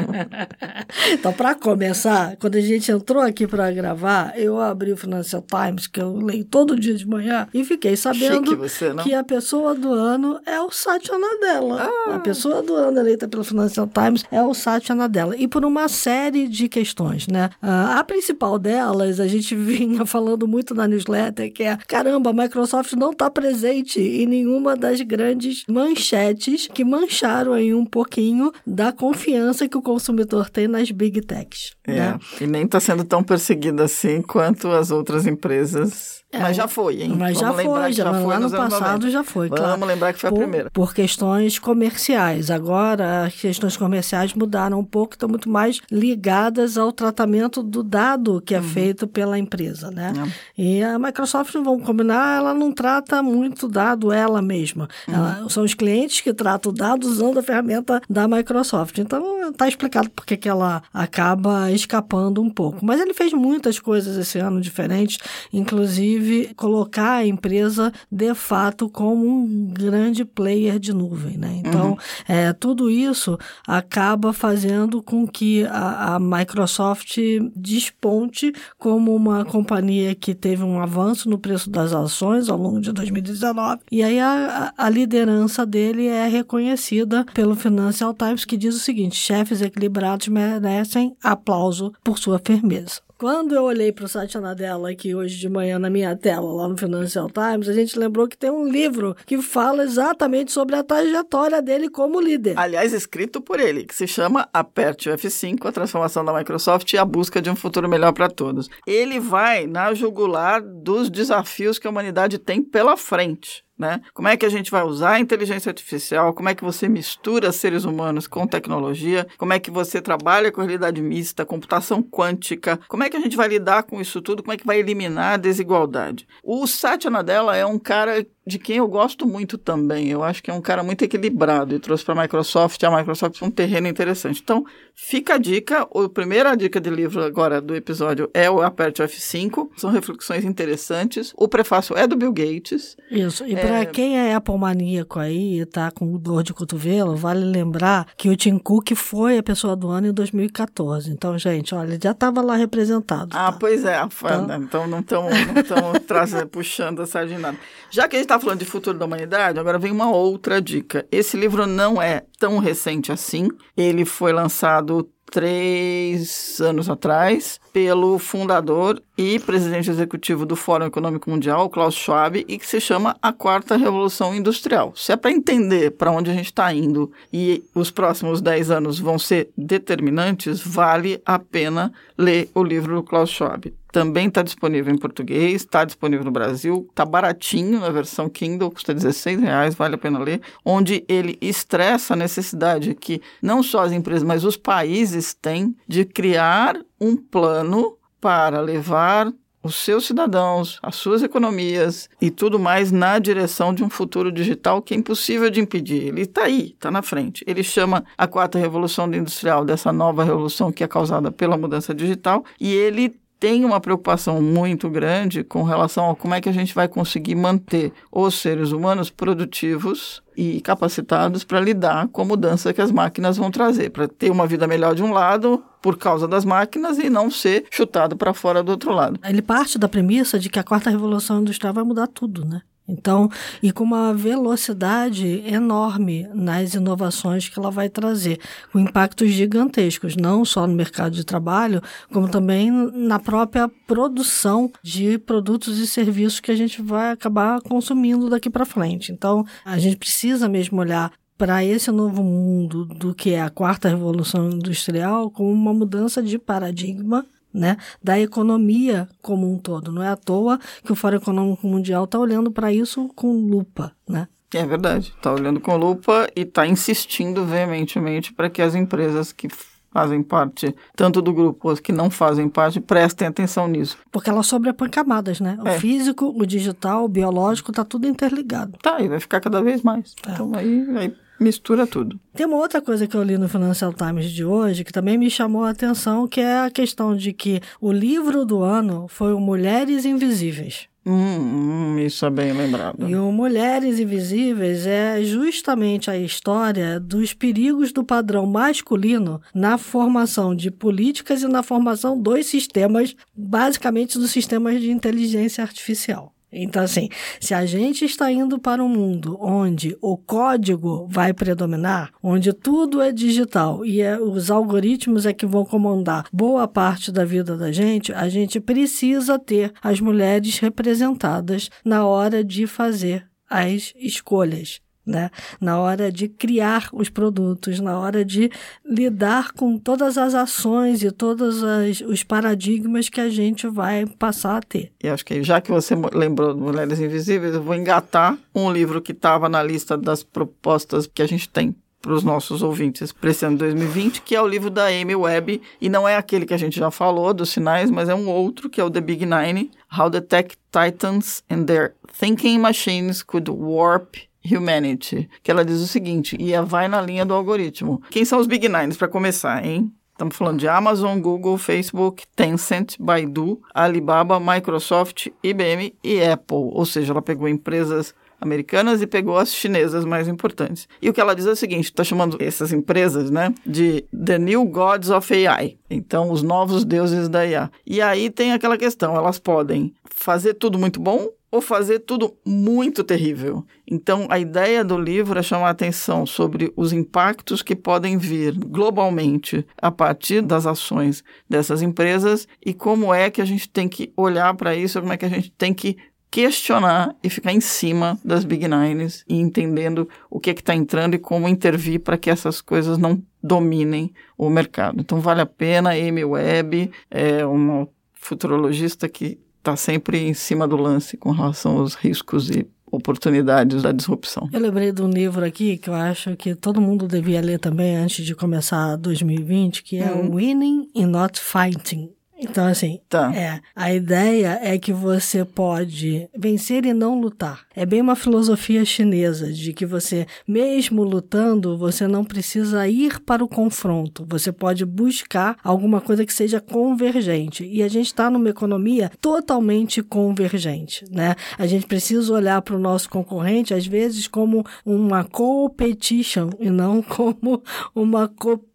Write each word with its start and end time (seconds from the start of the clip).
então, 1.12 1.34
para 1.34 1.56
começar, 1.56 2.38
quando 2.38 2.56
a 2.56 2.62
gente 2.62 2.92
entrou 2.92 3.24
aqui 3.24 3.48
para 3.48 3.72
gravar, 3.72 4.34
eu 4.38 4.62
abri 4.62 4.94
o 4.94 4.98
Financial 4.98 5.42
Times, 5.42 5.88
que 5.88 6.00
eu 6.00 6.16
leio 6.16 6.46
todo 6.46 6.80
dia 6.80 6.94
de 6.94 7.08
manhã, 7.08 7.48
e 7.52 7.64
fiquei 7.66 7.96
sabendo 7.96 8.56
você, 8.56 8.94
que 9.02 9.14
a 9.14 9.24
pessoa 9.24 9.74
do 9.74 9.92
ano 9.92 10.40
é 10.46 10.62
o 10.62 10.70
Satya 10.70 11.18
Nadella. 11.18 11.90
Ah. 11.90 12.16
A 12.16 12.20
pessoa 12.20 12.62
do 12.62 12.76
ano 12.76 13.00
eleita 13.00 13.28
pelo 13.28 13.44
Financial 13.44 13.88
Times 13.88 14.24
é 14.32 14.42
o 14.42 14.54
Satya 14.54 14.94
Nadella. 14.94 15.36
E 15.36 15.48
por 15.48 15.66
uma 15.66 15.88
série 15.88 16.48
de 16.48 16.70
questões, 16.70 17.28
né? 17.28 17.50
Uh, 17.64 17.98
a 17.98 18.04
principal 18.04 18.60
delas, 18.60 19.20
a 19.20 19.28
gente 19.28 19.56
vinha 19.58 20.06
falando 20.06 20.48
muito 20.48 20.76
na 20.76 20.88
newsletter, 20.88 21.52
que 21.52 21.64
é, 21.64 21.78
caramba, 21.88 22.30
a 22.30 22.34
Microsoft 22.34 22.94
não 22.94 23.12
está 23.12 23.30
presente 23.32 24.00
em 24.00 24.28
nenhuma 24.28 24.76
das 24.76 25.02
grandes 25.02 25.64
manchetes 25.68 26.43
que 26.72 26.84
mancharam 26.84 27.54
aí 27.54 27.74
um 27.74 27.86
pouquinho 27.86 28.52
da 28.66 28.92
confiança 28.92 29.68
que 29.68 29.78
o 29.78 29.82
consumidor 29.82 30.50
tem 30.50 30.68
nas 30.68 30.92
big 30.92 31.22
techs. 31.22 31.74
É, 31.86 31.94
né? 31.94 32.20
e 32.42 32.48
nem 32.48 32.66
está 32.66 32.80
sendo 32.80 33.04
tão 33.04 33.24
perseguida 33.24 33.84
assim 33.84 34.22
quanto 34.22 34.68
as 34.70 34.92
outras 34.92 35.26
empresas 35.26 36.23
mas 36.40 36.58
já 36.58 36.68
foi, 36.68 37.04
hein? 37.04 37.16
Mas 37.18 37.40
Vamos 37.40 37.58
já 37.58 37.64
foi, 37.64 37.94
já, 37.94 38.04
já 38.04 38.14
foi 38.14 38.22
no 38.22 38.46
ano 38.46 38.52
passado 38.52 39.10
já 39.10 39.24
foi, 39.24 39.50
Vamos 39.50 39.64
claro. 39.64 39.86
lembrar 39.86 40.14
que 40.14 40.20
foi 40.20 40.30
por, 40.30 40.36
a 40.36 40.42
primeira. 40.42 40.72
Por 40.72 40.94
questões 40.94 41.60
comerciais. 41.60 42.50
Agora, 42.50 43.26
as 43.26 43.34
questões 43.34 43.78
comerciais 43.78 44.34
mudaram 44.34 44.80
um 44.80 44.84
pouco, 44.84 45.14
estão 45.14 45.30
muito 45.30 45.50
mais 45.50 45.80
ligadas 45.92 46.78
ao 46.78 46.92
tratamento 46.92 47.62
do 47.62 47.84
dado 47.84 48.42
que 48.42 48.56
é 48.56 48.60
uhum. 48.60 48.64
feito 48.64 49.08
pela 49.08 49.38
empresa, 49.38 49.92
né? 49.92 50.14
É. 50.58 50.62
E 50.62 50.84
a 50.84 50.98
Microsoft, 50.98 51.54
vamos 51.54 51.86
combinar, 51.86 52.38
ela 52.38 52.54
não 52.54 52.72
trata 52.72 53.22
muito 53.22 53.68
dado 53.68 54.12
ela 54.12 54.42
mesma. 54.42 54.88
Uhum. 55.08 55.14
Ela, 55.14 55.50
são 55.50 55.64
os 55.64 55.74
clientes 55.74 56.22
que 56.22 56.34
tratam 56.34 56.72
o 56.72 56.76
dado 56.76 57.06
usando 57.06 57.40
a 57.40 57.44
ferramenta 57.44 58.02
da 58.10 58.28
Microsoft. 58.28 58.98
Então, 58.98 59.50
está 59.50 59.68
explicado 59.68 60.10
por 60.10 60.26
que 60.26 60.48
ela 60.48 60.84
acaba 60.94 61.72
escapando 61.72 62.42
um 62.42 62.50
pouco. 62.50 62.86
Mas 62.86 63.00
ele 63.00 63.14
fez 63.14 63.34
muitas 63.34 63.80
coisas 63.80 64.18
esse 64.18 64.40
ano 64.40 64.60
diferentes, 64.60 65.18
inclusive 65.52 66.23
inclusive 66.24 66.54
colocar 66.56 67.16
a 67.16 67.28
empresa 67.28 67.92
de 68.12 68.34
fato 68.34 68.90
como 68.90 69.28
um 69.28 69.68
grande 69.68 70.24
player 70.24 70.80
de 70.80 70.94
nuvem. 70.94 71.38
Né? 71.38 71.62
Então, 71.64 71.92
uhum. 71.92 71.98
é, 72.28 72.54
tudo 72.54 72.90
isso 72.90 73.38
acaba 73.68 74.32
fazendo 74.32 75.02
com 75.02 75.28
que 75.28 75.66
a, 75.66 76.16
a, 76.16 76.20
Microsoft 76.20 77.18
desponte 77.56 78.54
como 78.78 79.16
uma 79.16 79.44
companhia 79.44 80.16
que 80.16 80.34
teve 80.34 80.64
um 80.64 80.82
avanço 80.82 81.30
no 81.30 81.38
preço 81.38 81.70
das 81.70 81.94
ações 81.94 82.50
ao 82.50 82.58
longo 82.58 82.80
de 82.80 82.92
2019. 82.92 83.82
E 83.92 84.04
aí 84.04 84.20
a, 84.20 84.74
a 84.78 84.90
liderança 84.90 85.66
dele 85.66 86.08
é 86.08 86.28
reconhecida 86.28 87.26
pelo 87.34 87.56
Financial 87.56 88.14
Times, 88.14 88.46
que 88.46 88.58
diz 88.58 88.76
o 88.76 88.80
seguinte: 88.80 89.16
chefes 89.16 89.62
equilibrados 89.62 90.28
merecem 90.28 91.16
aplauso 91.24 91.92
por 92.04 92.18
sua 92.18 92.40
firmeza. 92.44 93.02
Quando 93.24 93.56
eu 93.56 93.64
olhei 93.64 93.90
para 93.90 94.04
o 94.04 94.08
site 94.10 94.38
Anadela 94.38 94.92
aqui 94.92 95.16
hoje 95.16 95.38
de 95.38 95.48
manhã 95.48 95.80
na 95.80 95.90
minha 95.90 96.14
tela, 96.14 96.52
lá 96.52 96.68
no 96.68 96.78
Financial 96.78 97.30
Times, 97.30 97.70
a 97.70 97.74
gente 97.74 97.98
lembrou 97.98 98.28
que 98.28 98.36
tem 98.36 98.52
um 98.52 98.68
livro 98.68 99.16
que 99.26 99.42
fala 99.42 99.86
exatamente 99.86 100.52
sobre 100.52 100.76
a 100.76 100.84
trajetória 100.84 101.62
dele 101.62 101.90
como 101.90 102.20
líder. 102.20 102.60
Aliás, 102.60 102.92
escrito 102.92 103.40
por 103.40 103.62
ele, 103.62 103.86
que 103.86 103.96
se 103.96 104.08
chama 104.08 104.50
Aperte 104.52 105.10
o 105.10 105.14
F5, 105.14 105.66
a 105.66 105.72
transformação 105.72 106.26
da 106.26 106.34
Microsoft 106.34 106.92
e 106.92 106.98
a 106.98 107.06
busca 107.06 107.42
de 107.42 107.50
um 107.50 107.56
futuro 107.56 107.88
melhor 107.88 108.12
para 108.12 108.28
todos. 108.28 108.70
Ele 108.86 109.22
vai 109.22 109.68
na 109.68 109.94
jugular 109.94 110.62
dos 110.62 111.10
desafios 111.10 111.80
que 111.80 111.88
a 111.88 111.90
humanidade 111.90 112.38
tem 112.38 112.62
pela 112.62 112.98
frente. 112.98 113.64
Né? 113.78 114.02
Como 114.14 114.28
é 114.28 114.38
que 114.38 114.46
a 114.46 114.50
gente 114.50 114.70
vai 114.70 114.84
usar 114.84 115.14
a 115.14 115.20
inteligência 115.20 115.70
artificial? 115.70 116.34
Como 116.34 116.48
é 116.48 116.54
que 116.54 116.64
você 116.64 116.88
mistura 116.88 117.52
seres 117.52 117.86
humanos 117.86 118.28
com 118.28 118.46
tecnologia? 118.46 119.28
Como 119.36 119.52
é 119.52 119.60
que 119.60 119.72
você 119.72 120.00
trabalha 120.00 120.52
com 120.52 120.62
realidade 120.62 121.02
mista, 121.02 121.44
computação 121.44 122.04
quântica? 122.04 122.80
Como 122.88 123.04
é 123.04 123.10
que 123.10 123.18
a 123.18 123.20
gente 123.20 123.36
vai 123.36 123.48
lidar 123.48 123.84
com 123.84 124.00
isso 124.00 124.22
tudo? 124.22 124.44
Como 124.44 124.54
é 124.54 124.58
que 124.58 124.66
vai 124.66 124.80
eliminar 124.80 125.34
a 125.34 125.38
desigualdade? 125.38 126.28
O 126.44 126.68
Satya 126.68 127.10
Nadella 127.10 127.56
é 127.56 127.66
um 127.66 127.80
cara 127.80 128.26
de 128.46 128.60
quem 128.60 128.78
eu 128.78 128.88
gosto 128.88 129.26
muito 129.26 129.58
também. 129.58 130.10
Eu 130.10 130.24
acho 130.24 130.44
que 130.44 130.52
é 130.52 130.54
um 130.54 130.62
cara 130.62 130.84
muito 130.84 131.04
equilibrado 131.04 131.74
e 131.76 131.80
trouxe 131.80 132.04
para 132.04 132.20
a 132.20 132.22
Microsoft 132.24 132.84
a 132.84 132.96
Microsoft 132.96 133.42
um 133.42 133.50
terreno 133.50 133.88
interessante. 133.88 134.42
Então, 134.44 134.66
fica 134.94 135.36
a 135.36 135.38
dica. 135.38 135.82
A 135.82 136.10
primeira 136.10 136.56
dica 136.56 136.80
de 136.80 136.90
livro 136.90 137.24
agora 137.24 137.62
do 137.62 137.76
episódio 137.76 138.30
é 138.34 138.50
o 138.50 138.62
Aperte 138.62 139.02
F5. 139.02 139.70
São 139.78 139.90
reflexões 139.90 140.44
interessantes. 140.44 141.34
O 141.38 141.48
prefácio 141.48 141.98
é 141.98 142.06
do 142.06 142.16
Bill 142.16 142.34
Gates. 142.34 142.98
Isso. 143.10 143.46
E 143.46 143.56
para 143.56 143.80
é... 143.80 143.86
quem 143.86 144.18
é 144.18 144.36
Apple 144.36 144.58
maníaco 144.58 145.20
aí 145.20 145.62
e 145.62 145.66
tá 145.66 145.90
com 145.92 146.18
dor 146.18 146.44
de 146.44 146.54
cotovelo, 146.54 147.16
vale 147.16 147.46
lembrar 147.46 148.08
que 148.18 148.30
o 148.30 148.36
Tim 148.36 148.58
Cook 148.58 148.94
foi 148.96 149.38
a 149.38 149.44
pessoa 149.44 149.76
do 149.76 149.90
ano 149.90 150.08
em 150.08 150.14
2014. 150.14 151.12
Então, 151.12 151.38
gente, 151.38 151.74
olha, 151.74 151.94
ele 151.94 152.00
já 152.02 152.12
estava 152.12 152.42
lá 152.42 152.56
representado. 152.56 153.30
Ah, 153.32 153.52
tá? 153.52 153.58
pois 153.58 153.86
é. 153.86 154.02
Então, 154.04 154.58
então 154.58 154.88
não 154.88 155.00
estão 155.00 155.30
não 155.30 156.48
puxando 156.52 157.02
a 157.02 157.06
sardinha. 157.06 157.58
Já 157.90 158.08
que 158.08 158.16
a 158.16 158.20
gente 158.20 158.33
está 158.34 158.40
falando 158.40 158.60
de 158.60 158.66
futuro 158.66 158.98
da 158.98 159.06
humanidade, 159.06 159.60
agora 159.60 159.78
vem 159.78 159.92
uma 159.92 160.10
outra 160.10 160.60
dica. 160.60 161.06
Esse 161.12 161.38
livro 161.38 161.68
não 161.68 162.02
é 162.02 162.24
tão 162.40 162.58
recente 162.58 163.12
assim. 163.12 163.50
Ele 163.78 164.06
foi 164.06 164.34
lançado 164.34 165.08
três 165.30 166.60
anos 166.62 166.90
atrás 166.90 167.60
pelo 167.72 168.20
fundador 168.20 169.02
e 169.18 169.40
presidente 169.40 169.90
executivo 169.90 170.46
do 170.46 170.56
Fórum 170.56 170.86
Econômico 170.86 171.30
Mundial, 171.30 171.70
Klaus 171.70 171.96
Schwab, 171.96 172.46
e 172.48 172.58
que 172.58 172.68
se 172.68 172.80
chama 172.80 173.16
a 173.22 173.34
Quarta 173.34 173.76
Revolução 173.76 174.36
Industrial. 174.36 174.94
Se 174.96 175.12
é 175.12 175.16
para 175.16 175.32
entender 175.32 175.92
para 175.92 176.12
onde 176.12 176.30
a 176.30 176.34
gente 176.34 176.46
está 176.46 176.74
indo 176.74 177.12
e 177.32 177.64
os 177.74 177.90
próximos 177.90 178.42
dez 178.42 178.70
anos 178.70 179.00
vão 179.00 179.18
ser 179.18 179.50
determinantes, 179.58 180.62
vale 180.62 181.22
a 181.26 181.40
pena 181.40 181.92
ler 182.18 182.50
o 182.54 182.64
livro 182.64 182.96
do 182.96 183.04
Klaus 183.04 183.30
Schwab 183.30 183.74
também 183.94 184.28
está 184.28 184.42
disponível 184.42 184.92
em 184.92 184.98
português, 184.98 185.62
está 185.62 185.86
disponível 185.86 186.26
no 186.26 186.32
Brasil, 186.32 186.88
está 186.90 187.06
baratinho 187.06 187.80
na 187.80 187.90
versão 187.92 188.28
Kindle, 188.28 188.72
custa 188.72 188.92
16 188.92 189.40
reais, 189.40 189.76
vale 189.76 189.94
a 189.94 190.00
pena 190.00 190.18
ler, 190.18 190.42
onde 190.66 191.06
ele 191.08 191.38
estressa 191.40 192.16
a 192.16 192.18
necessidade 192.18 192.96
que 192.96 193.22
não 193.40 193.62
só 193.62 193.82
as 193.84 193.92
empresas, 193.92 194.24
mas 194.24 194.44
os 194.44 194.58
países 194.58 195.13
têm 195.34 195.76
de 195.88 196.06
criar 196.06 196.78
um 197.00 197.16
plano 197.16 197.98
para 198.20 198.62
levar 198.62 199.32
os 199.64 199.76
seus 199.76 200.06
cidadãos, 200.06 200.78
as 200.84 200.96
suas 200.96 201.24
economias 201.24 202.10
e 202.22 202.30
tudo 202.30 202.60
mais 202.60 202.92
na 202.92 203.18
direção 203.18 203.74
de 203.74 203.84
um 203.84 203.90
futuro 203.90 204.32
digital 204.32 204.82
que 204.82 204.94
é 204.94 204.98
impossível 204.98 205.50
de 205.50 205.62
impedir. 205.62 206.08
Ele 206.08 206.22
está 206.22 206.44
aí, 206.44 206.74
está 206.74 206.92
na 206.92 207.02
frente. 207.02 207.44
Ele 207.48 207.64
chama 207.64 208.04
a 208.18 208.28
quarta 208.28 208.60
revolução 208.60 209.06
industrial 209.14 209.64
dessa 209.64 209.94
nova 209.94 210.24
revolução 210.24 210.72
que 210.72 210.84
é 210.84 210.88
causada 210.88 211.32
pela 211.32 211.58
mudança 211.58 211.94
digital 211.94 212.44
e 212.60 212.74
ele 212.74 213.16
tem 213.44 213.66
uma 213.66 213.82
preocupação 213.82 214.42
muito 214.42 214.90
grande 214.90 215.44
com 215.44 215.64
relação 215.64 216.10
a 216.10 216.16
como 216.16 216.34
é 216.34 216.40
que 216.40 216.48
a 216.48 216.54
gente 216.54 216.74
vai 216.74 216.88
conseguir 216.88 217.36
manter 217.36 217.92
os 218.10 218.36
seres 218.36 218.72
humanos 218.72 219.10
produtivos 219.10 220.24
e 220.34 220.62
capacitados 220.62 221.44
para 221.44 221.60
lidar 221.60 222.08
com 222.08 222.22
a 222.22 222.26
mudança 222.26 222.72
que 222.72 222.80
as 222.80 222.90
máquinas 222.90 223.36
vão 223.36 223.52
trazer, 223.52 223.90
para 223.90 224.08
ter 224.08 224.32
uma 224.32 224.48
vida 224.48 224.66
melhor 224.66 224.96
de 224.96 225.04
um 225.04 225.12
lado 225.12 225.62
por 225.82 225.98
causa 225.98 226.26
das 226.26 226.46
máquinas 226.46 226.98
e 226.98 227.10
não 227.10 227.30
ser 227.30 227.66
chutado 227.70 228.16
para 228.16 228.34
fora 228.34 228.64
do 228.64 228.72
outro 228.72 228.94
lado. 228.94 229.20
Ele 229.22 229.42
parte 229.42 229.78
da 229.78 229.90
premissa 229.90 230.40
de 230.40 230.48
que 230.48 230.58
a 230.58 230.64
quarta 230.64 230.90
revolução 230.90 231.42
industrial 231.42 231.74
vai 231.74 231.84
mudar 231.84 232.08
tudo, 232.08 232.46
né? 232.46 232.62
Então, 232.88 233.30
e 233.62 233.72
com 233.72 233.84
uma 233.84 234.14
velocidade 234.14 235.42
enorme 235.48 236.28
nas 236.34 236.74
inovações 236.74 237.48
que 237.48 237.58
ela 237.58 237.72
vai 237.72 237.90
trazer, 237.90 238.40
com 238.72 238.80
impactos 238.80 239.30
gigantescos, 239.32 240.16
não 240.18 240.44
só 240.44 240.68
no 240.68 240.74
mercado 240.74 241.14
de 241.14 241.24
trabalho, 241.24 241.82
como 242.12 242.28
também 242.28 242.70
na 242.72 243.20
própria 243.20 243.70
produção 243.88 244.72
de 244.82 245.18
produtos 245.18 245.78
e 245.80 245.88
serviços 245.88 246.42
que 246.42 246.52
a 246.52 246.56
gente 246.56 246.82
vai 246.82 247.12
acabar 247.12 247.62
consumindo 247.62 248.30
daqui 248.30 248.50
para 248.50 248.66
frente. 248.66 249.12
Então, 249.12 249.46
a 249.64 249.78
gente 249.80 249.96
precisa 249.96 250.50
mesmo 250.50 250.80
olhar 250.80 251.12
para 251.38 251.64
esse 251.64 251.92
novo 251.92 252.24
mundo 252.24 252.86
do 252.86 253.14
que 253.14 253.32
é 253.32 253.42
a 253.42 253.50
quarta 253.50 253.90
revolução 253.90 254.50
industrial 254.50 255.32
como 255.32 255.52
uma 255.52 255.74
mudança 255.74 256.22
de 256.22 256.38
paradigma 256.38 257.26
né, 257.54 257.78
da 258.02 258.20
economia 258.20 259.08
como 259.22 259.52
um 259.52 259.58
todo. 259.58 259.92
Não 259.92 260.02
é 260.02 260.10
à 260.10 260.16
toa 260.16 260.60
que 260.84 260.92
o 260.92 260.96
Fórum 260.96 261.18
Econômico 261.18 261.68
Mundial 261.68 262.06
está 262.06 262.18
olhando 262.18 262.52
para 262.52 262.72
isso 262.74 263.10
com 263.16 263.34
lupa, 263.34 263.92
né? 264.08 264.28
É 264.54 264.66
verdade, 264.66 265.14
está 265.16 265.34
olhando 265.34 265.60
com 265.60 265.76
lupa 265.76 266.28
e 266.36 266.42
está 266.42 266.68
insistindo 266.68 267.44
veementemente 267.44 268.32
para 268.32 268.50
que 268.50 268.62
as 268.62 268.76
empresas 268.76 269.32
que 269.32 269.48
fazem 269.94 270.24
parte 270.24 270.76
tanto 270.96 271.22
do 271.22 271.32
grupo 271.32 271.70
ou 271.70 271.76
que 271.76 271.92
não 271.92 272.10
fazem 272.10 272.50
parte 272.50 272.80
prestem 272.80 273.28
atenção 273.28 273.68
nisso. 273.68 273.98
Porque 274.12 274.30
ela 274.30 274.42
sobrepõe 274.42 274.90
camadas, 274.90 275.40
né? 275.40 275.58
O 275.62 275.68
é. 275.68 275.80
físico, 275.80 276.34
o 276.36 276.46
digital, 276.46 277.06
o 277.06 277.08
biológico, 277.08 277.72
está 277.72 277.86
tudo 277.86 278.08
interligado. 278.08 278.78
Tá, 278.82 279.00
e 279.00 279.08
vai 279.08 279.20
ficar 279.20 279.40
cada 279.40 279.62
vez 279.62 279.84
mais. 279.84 280.16
É. 280.28 280.32
Então 280.32 280.52
aí, 280.56 280.86
aí 280.98 281.16
mistura 281.44 281.86
tudo. 281.86 282.20
Tem 282.34 282.46
uma 282.46 282.58
outra 282.58 282.82
coisa 282.82 283.06
que 283.06 283.16
eu 283.16 283.24
li 283.24 283.38
no 283.38 283.50
Financial 283.50 283.94
Times 283.94 284.32
de 284.32 284.46
hoje 284.46 284.84
que 284.84 284.92
também 284.92 285.18
me 285.18 285.30
chamou 285.30 285.64
a 285.64 285.72
atenção, 285.72 286.28
que 286.28 286.42
é 286.42 286.60
a 286.60 286.72
questão 286.72 287.16
de 287.16 287.34
que 287.34 287.62
o 287.80 287.92
livro 287.92 288.46
do 288.46 288.64
ano 288.64 289.08
foi 289.08 289.34
o 289.34 289.40
Mulheres 289.40 290.06
Invisíveis. 290.06 290.88
Hum, 291.06 291.96
hum, 291.96 292.00
isso 292.00 292.26
é 292.26 292.30
bem 292.30 292.54
lembrado. 292.54 293.10
E 293.10 293.16
o 293.16 293.30
Mulheres 293.30 294.00
Invisíveis 294.00 294.88
é 294.88 295.22
justamente 295.22 296.10
a 296.10 296.18
história 296.18 296.98
dos 296.98 297.34
perigos 297.34 297.92
do 297.92 298.06
padrão 298.06 298.46
masculino 298.46 299.42
na 299.54 299.78
formação 299.78 300.56
de 300.56 300.72
políticas 300.72 301.44
e 301.44 301.48
na 301.48 301.62
formação 301.62 302.18
dos 302.18 302.46
sistemas, 302.46 303.16
basicamente 303.36 304.18
dos 304.18 304.32
sistemas 304.32 304.80
de 304.80 304.92
inteligência 304.92 305.62
artificial. 305.62 306.33
Então, 306.54 306.84
assim, 306.84 307.10
se 307.40 307.54
a 307.54 307.66
gente 307.66 308.06
está 308.06 308.32
indo 308.32 308.60
para 308.60 308.84
um 308.84 308.90
mundo 308.90 309.38
onde 309.42 309.98
o 310.02 310.16
código 310.16 311.08
vai 311.10 311.34
predominar, 311.34 312.12
onde 312.22 312.54
tudo 312.54 313.02
é 313.02 313.12
digital 313.12 313.86
e 313.86 314.02
é, 314.02 314.20
os 314.20 314.52
algoritmos 314.52 315.26
é 315.26 315.34
que 315.34 315.46
vão 315.46 315.66
comandar 315.66 316.28
boa 316.32 316.68
parte 316.68 317.12
da 317.12 317.26
vida 317.26 317.58
da 317.58 317.72
gente, 317.72 318.14
a 318.14 318.30
gente 318.30 318.60
precisa 318.60 319.40
ter 319.40 319.74
as 319.82 320.00
mulheres 320.00 320.60
representadas 320.60 321.70
na 321.84 322.06
hora 322.06 322.44
de 322.44 322.68
fazer 322.68 323.26
as 323.50 323.94
escolhas 323.96 324.82
né? 325.06 325.30
Na 325.60 325.80
hora 325.80 326.12
de 326.12 326.28
criar 326.28 326.90
os 326.94 327.10
produtos, 327.10 327.80
na 327.80 328.00
hora 328.00 328.24
de 328.24 328.50
lidar 328.86 329.52
com 329.54 329.78
todas 329.78 330.18
as 330.18 330.34
ações 330.34 331.04
e 331.04 331.12
todos 331.12 331.64
as, 331.64 332.02
os 332.02 332.24
paradigmas 332.24 333.10
que 333.10 333.22
a 333.22 333.30
gente 333.30 333.68
vai 333.68 334.06
passar 334.06 334.58
a 334.58 334.62
ter. 334.62 334.92
E 335.04 335.10
acho 335.10 335.26
que 335.26 335.44
já 335.44 335.60
que 335.60 335.72
você 335.72 335.96
lembrou 336.14 336.54
de 336.54 336.60
Mulheres 336.60 337.00
Invisíveis, 337.00 337.54
eu 337.54 337.62
vou 337.62 337.76
engatar 337.76 338.38
um 338.56 338.72
livro 338.72 339.02
que 339.02 339.12
estava 339.12 339.50
na 339.50 339.62
lista 339.62 339.98
das 339.98 340.24
propostas 340.24 341.08
que 341.08 341.22
a 341.22 341.28
gente 341.28 341.50
tem 341.50 341.76
para 342.04 342.14
os 342.14 342.22
nossos 342.22 342.62
ouvintes 342.62 343.14
para 343.14 343.30
esse 343.30 343.46
ano 343.46 343.58
2020, 343.58 344.24
que 344.24 344.36
é 344.36 344.42
o 344.42 344.46
livro 344.46 344.70
da 344.70 344.88
Amy 344.88 345.16
Webb, 345.16 345.62
e 345.80 345.88
não 345.88 346.06
é 346.06 346.18
aquele 346.18 346.46
que 346.46 346.54
a 346.54 346.58
gente 346.58 346.78
já 346.78 346.92
falou 346.92 347.34
dos 347.34 347.50
sinais, 347.50 347.90
mas 347.90 348.10
é 348.10 348.14
um 348.14 348.30
outro, 348.30 348.70
que 348.70 348.82
é 348.82 348.84
o 348.84 348.90
The 348.90 349.00
Big 349.00 349.26
Nine, 349.26 349.72
How 349.98 350.12
the 350.12 350.20
Tech 350.20 350.54
Titans 350.70 351.44
and 351.50 351.64
Their 351.64 351.94
Thinking 352.12 352.60
Machines 352.60 353.24
Could 353.24 353.50
Warp 353.50 354.16
Humanity, 354.50 355.30
que 355.42 355.50
ela 355.50 355.64
diz 355.64 355.80
o 355.80 355.88
seguinte, 355.88 356.36
e 356.40 356.60
vai 356.62 356.88
na 356.88 357.02
linha 357.02 357.26
do 357.26 357.34
algoritmo. 357.34 358.02
Quem 358.10 358.26
são 358.26 358.40
os 358.40 358.48
Big 358.48 358.68
Nines, 358.68 358.98
para 358.98 359.08
começar, 359.08 359.66
hein? 359.66 359.92
Estamos 360.12 360.36
falando 360.36 360.60
de 360.60 360.68
Amazon, 360.68 361.20
Google, 361.20 361.58
Facebook, 361.58 362.24
Tencent, 362.36 362.96
Baidu, 363.00 363.60
Alibaba, 363.74 364.40
Microsoft, 364.40 365.28
IBM 365.42 365.96
e 366.04 366.24
Apple. 366.24 366.56
Ou 366.72 366.86
seja, 366.86 367.12
ela 367.12 367.22
pegou 367.22 367.50
empresas 367.50 368.14
americanas 368.40 369.02
e 369.02 369.08
pegou 369.08 369.38
as 369.38 369.52
chinesas 369.54 370.06
mais 370.06 370.28
importantes. 370.28 370.88
E 371.02 371.10
o 371.10 371.14
que 371.14 371.20
ela 371.20 371.36
diz 371.36 371.48
é 371.48 371.52
o 371.52 371.56
seguinte: 371.56 371.86
está 371.86 372.04
chamando 372.04 372.38
essas 372.40 372.72
empresas, 372.72 373.32
né, 373.32 373.54
de 373.66 374.06
The 374.14 374.38
New 374.38 374.66
Gods 374.66 375.10
of 375.10 375.48
AI. 375.48 375.78
Então, 375.90 376.30
os 376.30 376.44
novos 376.44 376.86
deuses 376.86 377.28
da 377.28 377.46
IA. 377.46 377.72
E 377.86 378.00
aí 378.00 378.30
tem 378.30 378.54
aquela 378.54 378.78
questão: 378.78 379.16
elas 379.16 379.40
podem 379.40 379.94
fazer 380.06 380.54
tudo 380.54 380.78
muito 380.78 381.00
bom 381.00 381.28
ou 381.54 381.62
fazer 381.62 382.00
tudo 382.00 382.36
muito 382.44 383.04
terrível. 383.04 383.64
Então, 383.86 384.26
a 384.28 384.40
ideia 384.40 384.84
do 384.84 384.98
livro 384.98 385.38
é 385.38 385.44
chamar 385.44 385.68
a 385.68 385.70
atenção 385.70 386.26
sobre 386.26 386.74
os 386.76 386.92
impactos 386.92 387.62
que 387.62 387.76
podem 387.76 388.18
vir 388.18 388.58
globalmente 388.58 389.64
a 389.78 389.92
partir 389.92 390.42
das 390.42 390.66
ações 390.66 391.24
dessas 391.48 391.84
empresas 391.84 392.48
e 392.66 392.74
como 392.74 393.14
é 393.14 393.30
que 393.30 393.40
a 393.40 393.46
gente 393.46 393.70
tem 393.70 393.88
que 393.88 394.12
olhar 394.18 394.52
para 394.56 394.76
isso, 394.76 395.00
como 395.00 395.14
é 395.14 395.18
que 395.18 395.26
a 395.26 395.30
gente 395.30 395.52
tem 395.52 395.76
que 395.76 395.96
questionar 396.32 397.16
e 397.24 397.30
ficar 397.30 397.54
em 397.54 397.62
cima 397.62 398.18
das 398.26 398.44
Big 398.44 398.68
Nines 398.68 399.24
e 399.30 399.40
entendendo 399.40 400.10
o 400.32 400.40
que 400.40 400.50
é 400.50 400.54
está 400.54 400.74
entrando 400.74 401.14
e 401.14 401.20
como 401.20 401.48
intervir 401.48 402.00
para 402.00 402.18
que 402.18 402.32
essas 402.32 402.62
coisas 402.62 402.98
não 402.98 403.22
dominem 403.44 404.12
o 404.36 404.50
mercado. 404.50 405.02
Então, 405.02 405.22
vale 405.22 405.42
a 405.42 405.46
pena. 405.46 405.92
Amy 405.92 406.26
Webb 406.26 406.90
é 407.12 407.46
uma 407.46 407.88
futurologista 408.16 409.08
que 409.08 409.43
está 409.64 409.78
sempre 409.78 410.20
em 410.20 410.34
cima 410.34 410.68
do 410.68 410.76
lance 410.76 411.16
com 411.16 411.32
relação 411.32 411.78
aos 411.78 411.96
riscos 411.96 412.50
e 412.50 412.68
oportunidades 412.92 413.82
da 413.82 413.94
disrupção. 413.94 414.48
Eu 414.52 414.60
lembrei 414.60 414.92
de 414.92 415.02
um 415.02 415.10
livro 415.10 415.44
aqui 415.44 415.78
que 415.78 415.90
eu 415.90 415.94
acho 415.94 416.36
que 416.36 416.54
todo 416.54 416.82
mundo 416.82 417.08
devia 417.08 417.42
ler 417.42 417.58
também 417.60 417.96
antes 417.96 418.24
de 418.26 418.36
começar 418.36 418.98
2020, 418.98 419.82
que 419.82 419.98
é 419.98 420.14
hum. 420.14 420.36
Winning 420.36 420.90
and 420.96 421.08
Not 421.08 421.40
Fighting, 421.40 422.12
então, 422.44 422.66
assim, 422.68 423.00
tá. 423.08 423.34
é, 423.34 423.62
a 423.76 423.94
ideia 423.94 424.60
é 424.62 424.78
que 424.78 424.92
você 424.92 425.46
pode 425.46 426.28
vencer 426.38 426.86
e 426.86 426.94
não 426.94 427.20
lutar. 427.20 427.66
É 427.76 427.86
bem 427.86 428.02
uma 428.02 428.16
filosofia 428.16 428.84
chinesa 428.84 429.52
de 429.52 429.72
que 429.72 429.86
você, 429.86 430.28
mesmo 430.48 431.04
lutando, 431.04 431.78
você 431.78 432.08
não 432.08 432.26
precisa 432.26 432.88
ir 432.88 433.20
para 433.22 433.44
o 433.44 433.48
confronto. 433.48 434.26
Você 434.28 434.52
pode 434.52 434.86
buscar 434.86 435.58
alguma 435.64 436.02
coisa 436.02 436.26
que 436.26 436.34
seja 436.34 436.60
convergente. 436.60 437.66
E 437.66 437.82
a 437.82 437.88
gente 437.88 438.08
está 438.08 438.30
numa 438.30 438.50
economia 438.50 439.10
totalmente 439.22 440.04
convergente, 440.04 441.06
né? 441.10 441.36
A 441.58 441.66
gente 441.66 441.88
precisa 441.88 442.34
olhar 442.34 442.62
para 442.62 442.76
o 442.76 442.80
nosso 442.80 443.10
concorrente, 443.10 443.74
às 443.74 443.88
vezes, 443.88 444.28
como 444.28 444.66
uma 444.86 445.24
competition 445.24 446.50
e 446.60 446.70
não 446.70 447.02
como 447.02 447.64
uma 447.96 448.28
competição 448.28 448.73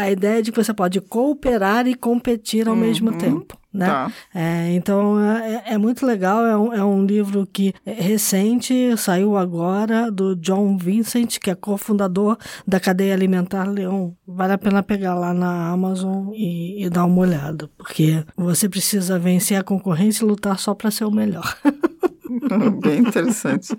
a 0.00 0.10
ideia 0.10 0.42
de 0.42 0.52
que 0.52 0.62
você 0.62 0.72
pode 0.72 1.00
cooperar 1.00 1.86
e 1.86 1.94
competir 1.94 2.68
ao 2.68 2.74
uhum. 2.74 2.80
mesmo 2.80 3.12
tempo. 3.12 3.58
Né? 3.72 3.86
Tá. 3.86 4.12
É, 4.34 4.70
então 4.74 5.18
é, 5.18 5.62
é, 5.68 5.78
muito 5.78 6.04
legal, 6.04 6.44
é 6.44 6.54
um, 6.54 6.74
é 6.74 6.84
um 6.84 7.06
livro 7.06 7.46
que 7.50 7.72
é 7.86 7.92
recente, 7.92 8.94
saiu 8.98 9.34
agora, 9.34 10.10
do 10.10 10.36
John 10.36 10.76
Vincent, 10.76 11.38
que 11.38 11.50
é 11.50 11.54
cofundador 11.54 12.36
da 12.66 12.78
cadeia 12.78 13.14
alimentar 13.14 13.64
Leão. 13.64 14.14
Vale 14.26 14.52
a 14.52 14.58
pena 14.58 14.82
pegar 14.82 15.14
lá 15.14 15.32
na 15.32 15.70
Amazon 15.70 16.28
e, 16.34 16.84
e 16.84 16.90
dar 16.90 17.06
uma 17.06 17.22
olhada, 17.22 17.70
porque 17.78 18.22
você 18.36 18.68
precisa 18.68 19.18
vencer 19.18 19.58
a 19.58 19.64
concorrência 19.64 20.22
e 20.22 20.28
lutar 20.28 20.58
só 20.58 20.74
para 20.74 20.90
ser 20.90 21.06
o 21.06 21.10
melhor. 21.10 21.56
Bem 22.82 23.00
interessante. 23.00 23.76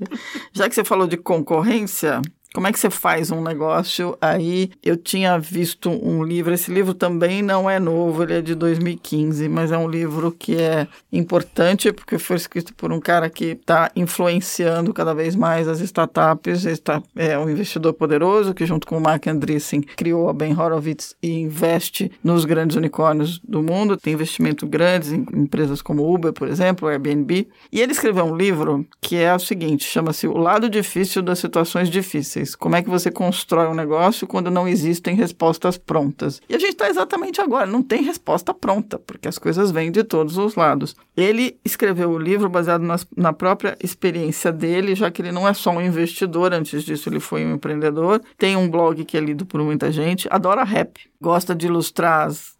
Já 0.51 0.67
que 0.67 0.75
você 0.75 0.84
falou 0.84 1.08
de 1.08 1.17
concorrência, 1.17 2.22
como 2.53 2.67
é 2.67 2.72
que 2.72 2.79
você 2.79 2.89
faz 2.89 3.31
um 3.31 3.41
negócio? 3.41 4.15
Aí 4.22 4.69
eu 4.83 4.95
tinha 4.95 5.39
visto 5.39 5.89
um 5.89 6.24
livro, 6.24 6.53
esse 6.53 6.72
livro 6.72 6.93
também 6.93 7.41
não 7.41 7.67
é 7.67 7.79
novo, 7.79 8.22
ele 8.22 8.36
é 8.36 8.41
de 8.41 8.53
2015, 8.53 9.50
mas 9.50 9.72
é 9.72 9.77
um 9.77 9.89
livro 9.89 10.31
que 10.31 10.55
é 10.62 10.88
importante 11.12 11.91
porque 11.91 12.19
foi 12.19 12.36
escrito 12.36 12.72
por 12.75 12.91
um 12.91 13.00
cara 13.00 13.27
que 13.27 13.45
está 13.45 13.89
influenciando 13.95 14.93
cada 14.93 15.15
vez 15.15 15.36
mais 15.36 15.67
as 15.67 15.79
startups. 15.79 16.65
Está, 16.65 17.01
é 17.15 17.38
um 17.39 17.50
investidor 17.50 17.93
poderoso 17.93 18.53
que, 18.53 18.67
junto 18.67 18.86
com 18.86 19.00
o 19.00 19.01
Mark 19.01 19.25
Andreessen, 19.25 19.81
criou 19.81 20.29
a 20.29 20.33
Ben 20.33 20.53
Horowitz 20.53 21.15
e 21.24 21.31
investe 21.31 22.12
nos 22.24 22.45
grandes 22.45 22.77
unicórnios 22.77 23.39
do 23.39 23.63
mundo. 23.63 23.98
Tem 23.98 24.13
investimento 24.13 24.67
grandes 24.67 25.12
em 25.12 25.25
empresas 25.33 25.81
como 25.81 26.13
Uber, 26.13 26.31
por 26.31 26.48
exemplo, 26.48 26.88
Airbnb. 26.88 27.48
E 27.72 27.81
ele 27.81 27.93
escreveu 27.93 28.25
um 28.25 28.36
livro 28.36 28.86
que 29.01 29.15
é 29.15 29.33
o 29.33 29.39
seguinte: 29.39 29.86
chama-se 29.86 30.27
O 30.27 30.38
Lado 30.38 30.69
Difícil 30.69 31.24
das 31.24 31.39
Situações 31.39 31.89
Difíceis 31.89 32.42
Como 32.55 32.75
é 32.75 32.81
que 32.81 32.89
você 32.89 33.09
constrói 33.09 33.67
um 33.67 33.73
negócio 33.73 34.27
quando 34.27 34.51
não 34.51 34.67
existem 34.67 35.15
respostas 35.15 35.77
prontas? 35.77 36.41
E 36.50 36.55
a 36.55 36.59
gente 36.59 36.73
está 36.73 36.89
exatamente 36.89 37.41
agora, 37.41 37.65
não 37.65 37.81
tem 37.81 38.03
resposta 38.03 38.53
pronta, 38.53 39.00
porque 39.00 39.27
as 39.27 39.38
coisas 39.38 39.71
vêm 39.71 39.91
de 39.91 40.03
todos 40.03 40.38
os 40.38 40.55
lados. 40.55 40.95
Ele 41.15 41.57
escreveu 41.63 42.12
o 42.12 42.19
livro 42.19 42.50
baseado 42.50 42.81
nas, 42.81 43.07
na 43.15 43.31
própria 43.31 43.77
experiência 43.81 44.51
dele, 44.51 44.95
já 44.95 45.09
que 45.09 45.21
ele 45.21 45.31
não 45.31 45.47
é 45.47 45.53
só 45.53 45.71
um 45.71 45.81
investidor, 45.81 46.53
antes 46.53 46.83
disso 46.83 47.09
ele 47.09 47.19
foi 47.19 47.45
um 47.45 47.53
empreendedor. 47.53 48.21
Tem 48.38 48.55
um 48.55 48.69
blog 48.69 49.03
que 49.05 49.17
é 49.17 49.19
lido 49.19 49.45
por 49.45 49.62
muita 49.62 49.91
gente, 49.91 50.27
adora 50.29 50.63
rap, 50.63 51.00
gosta 51.21 51.55
de 51.55 51.67
ilustrar 51.67 52.27
as 52.27 52.53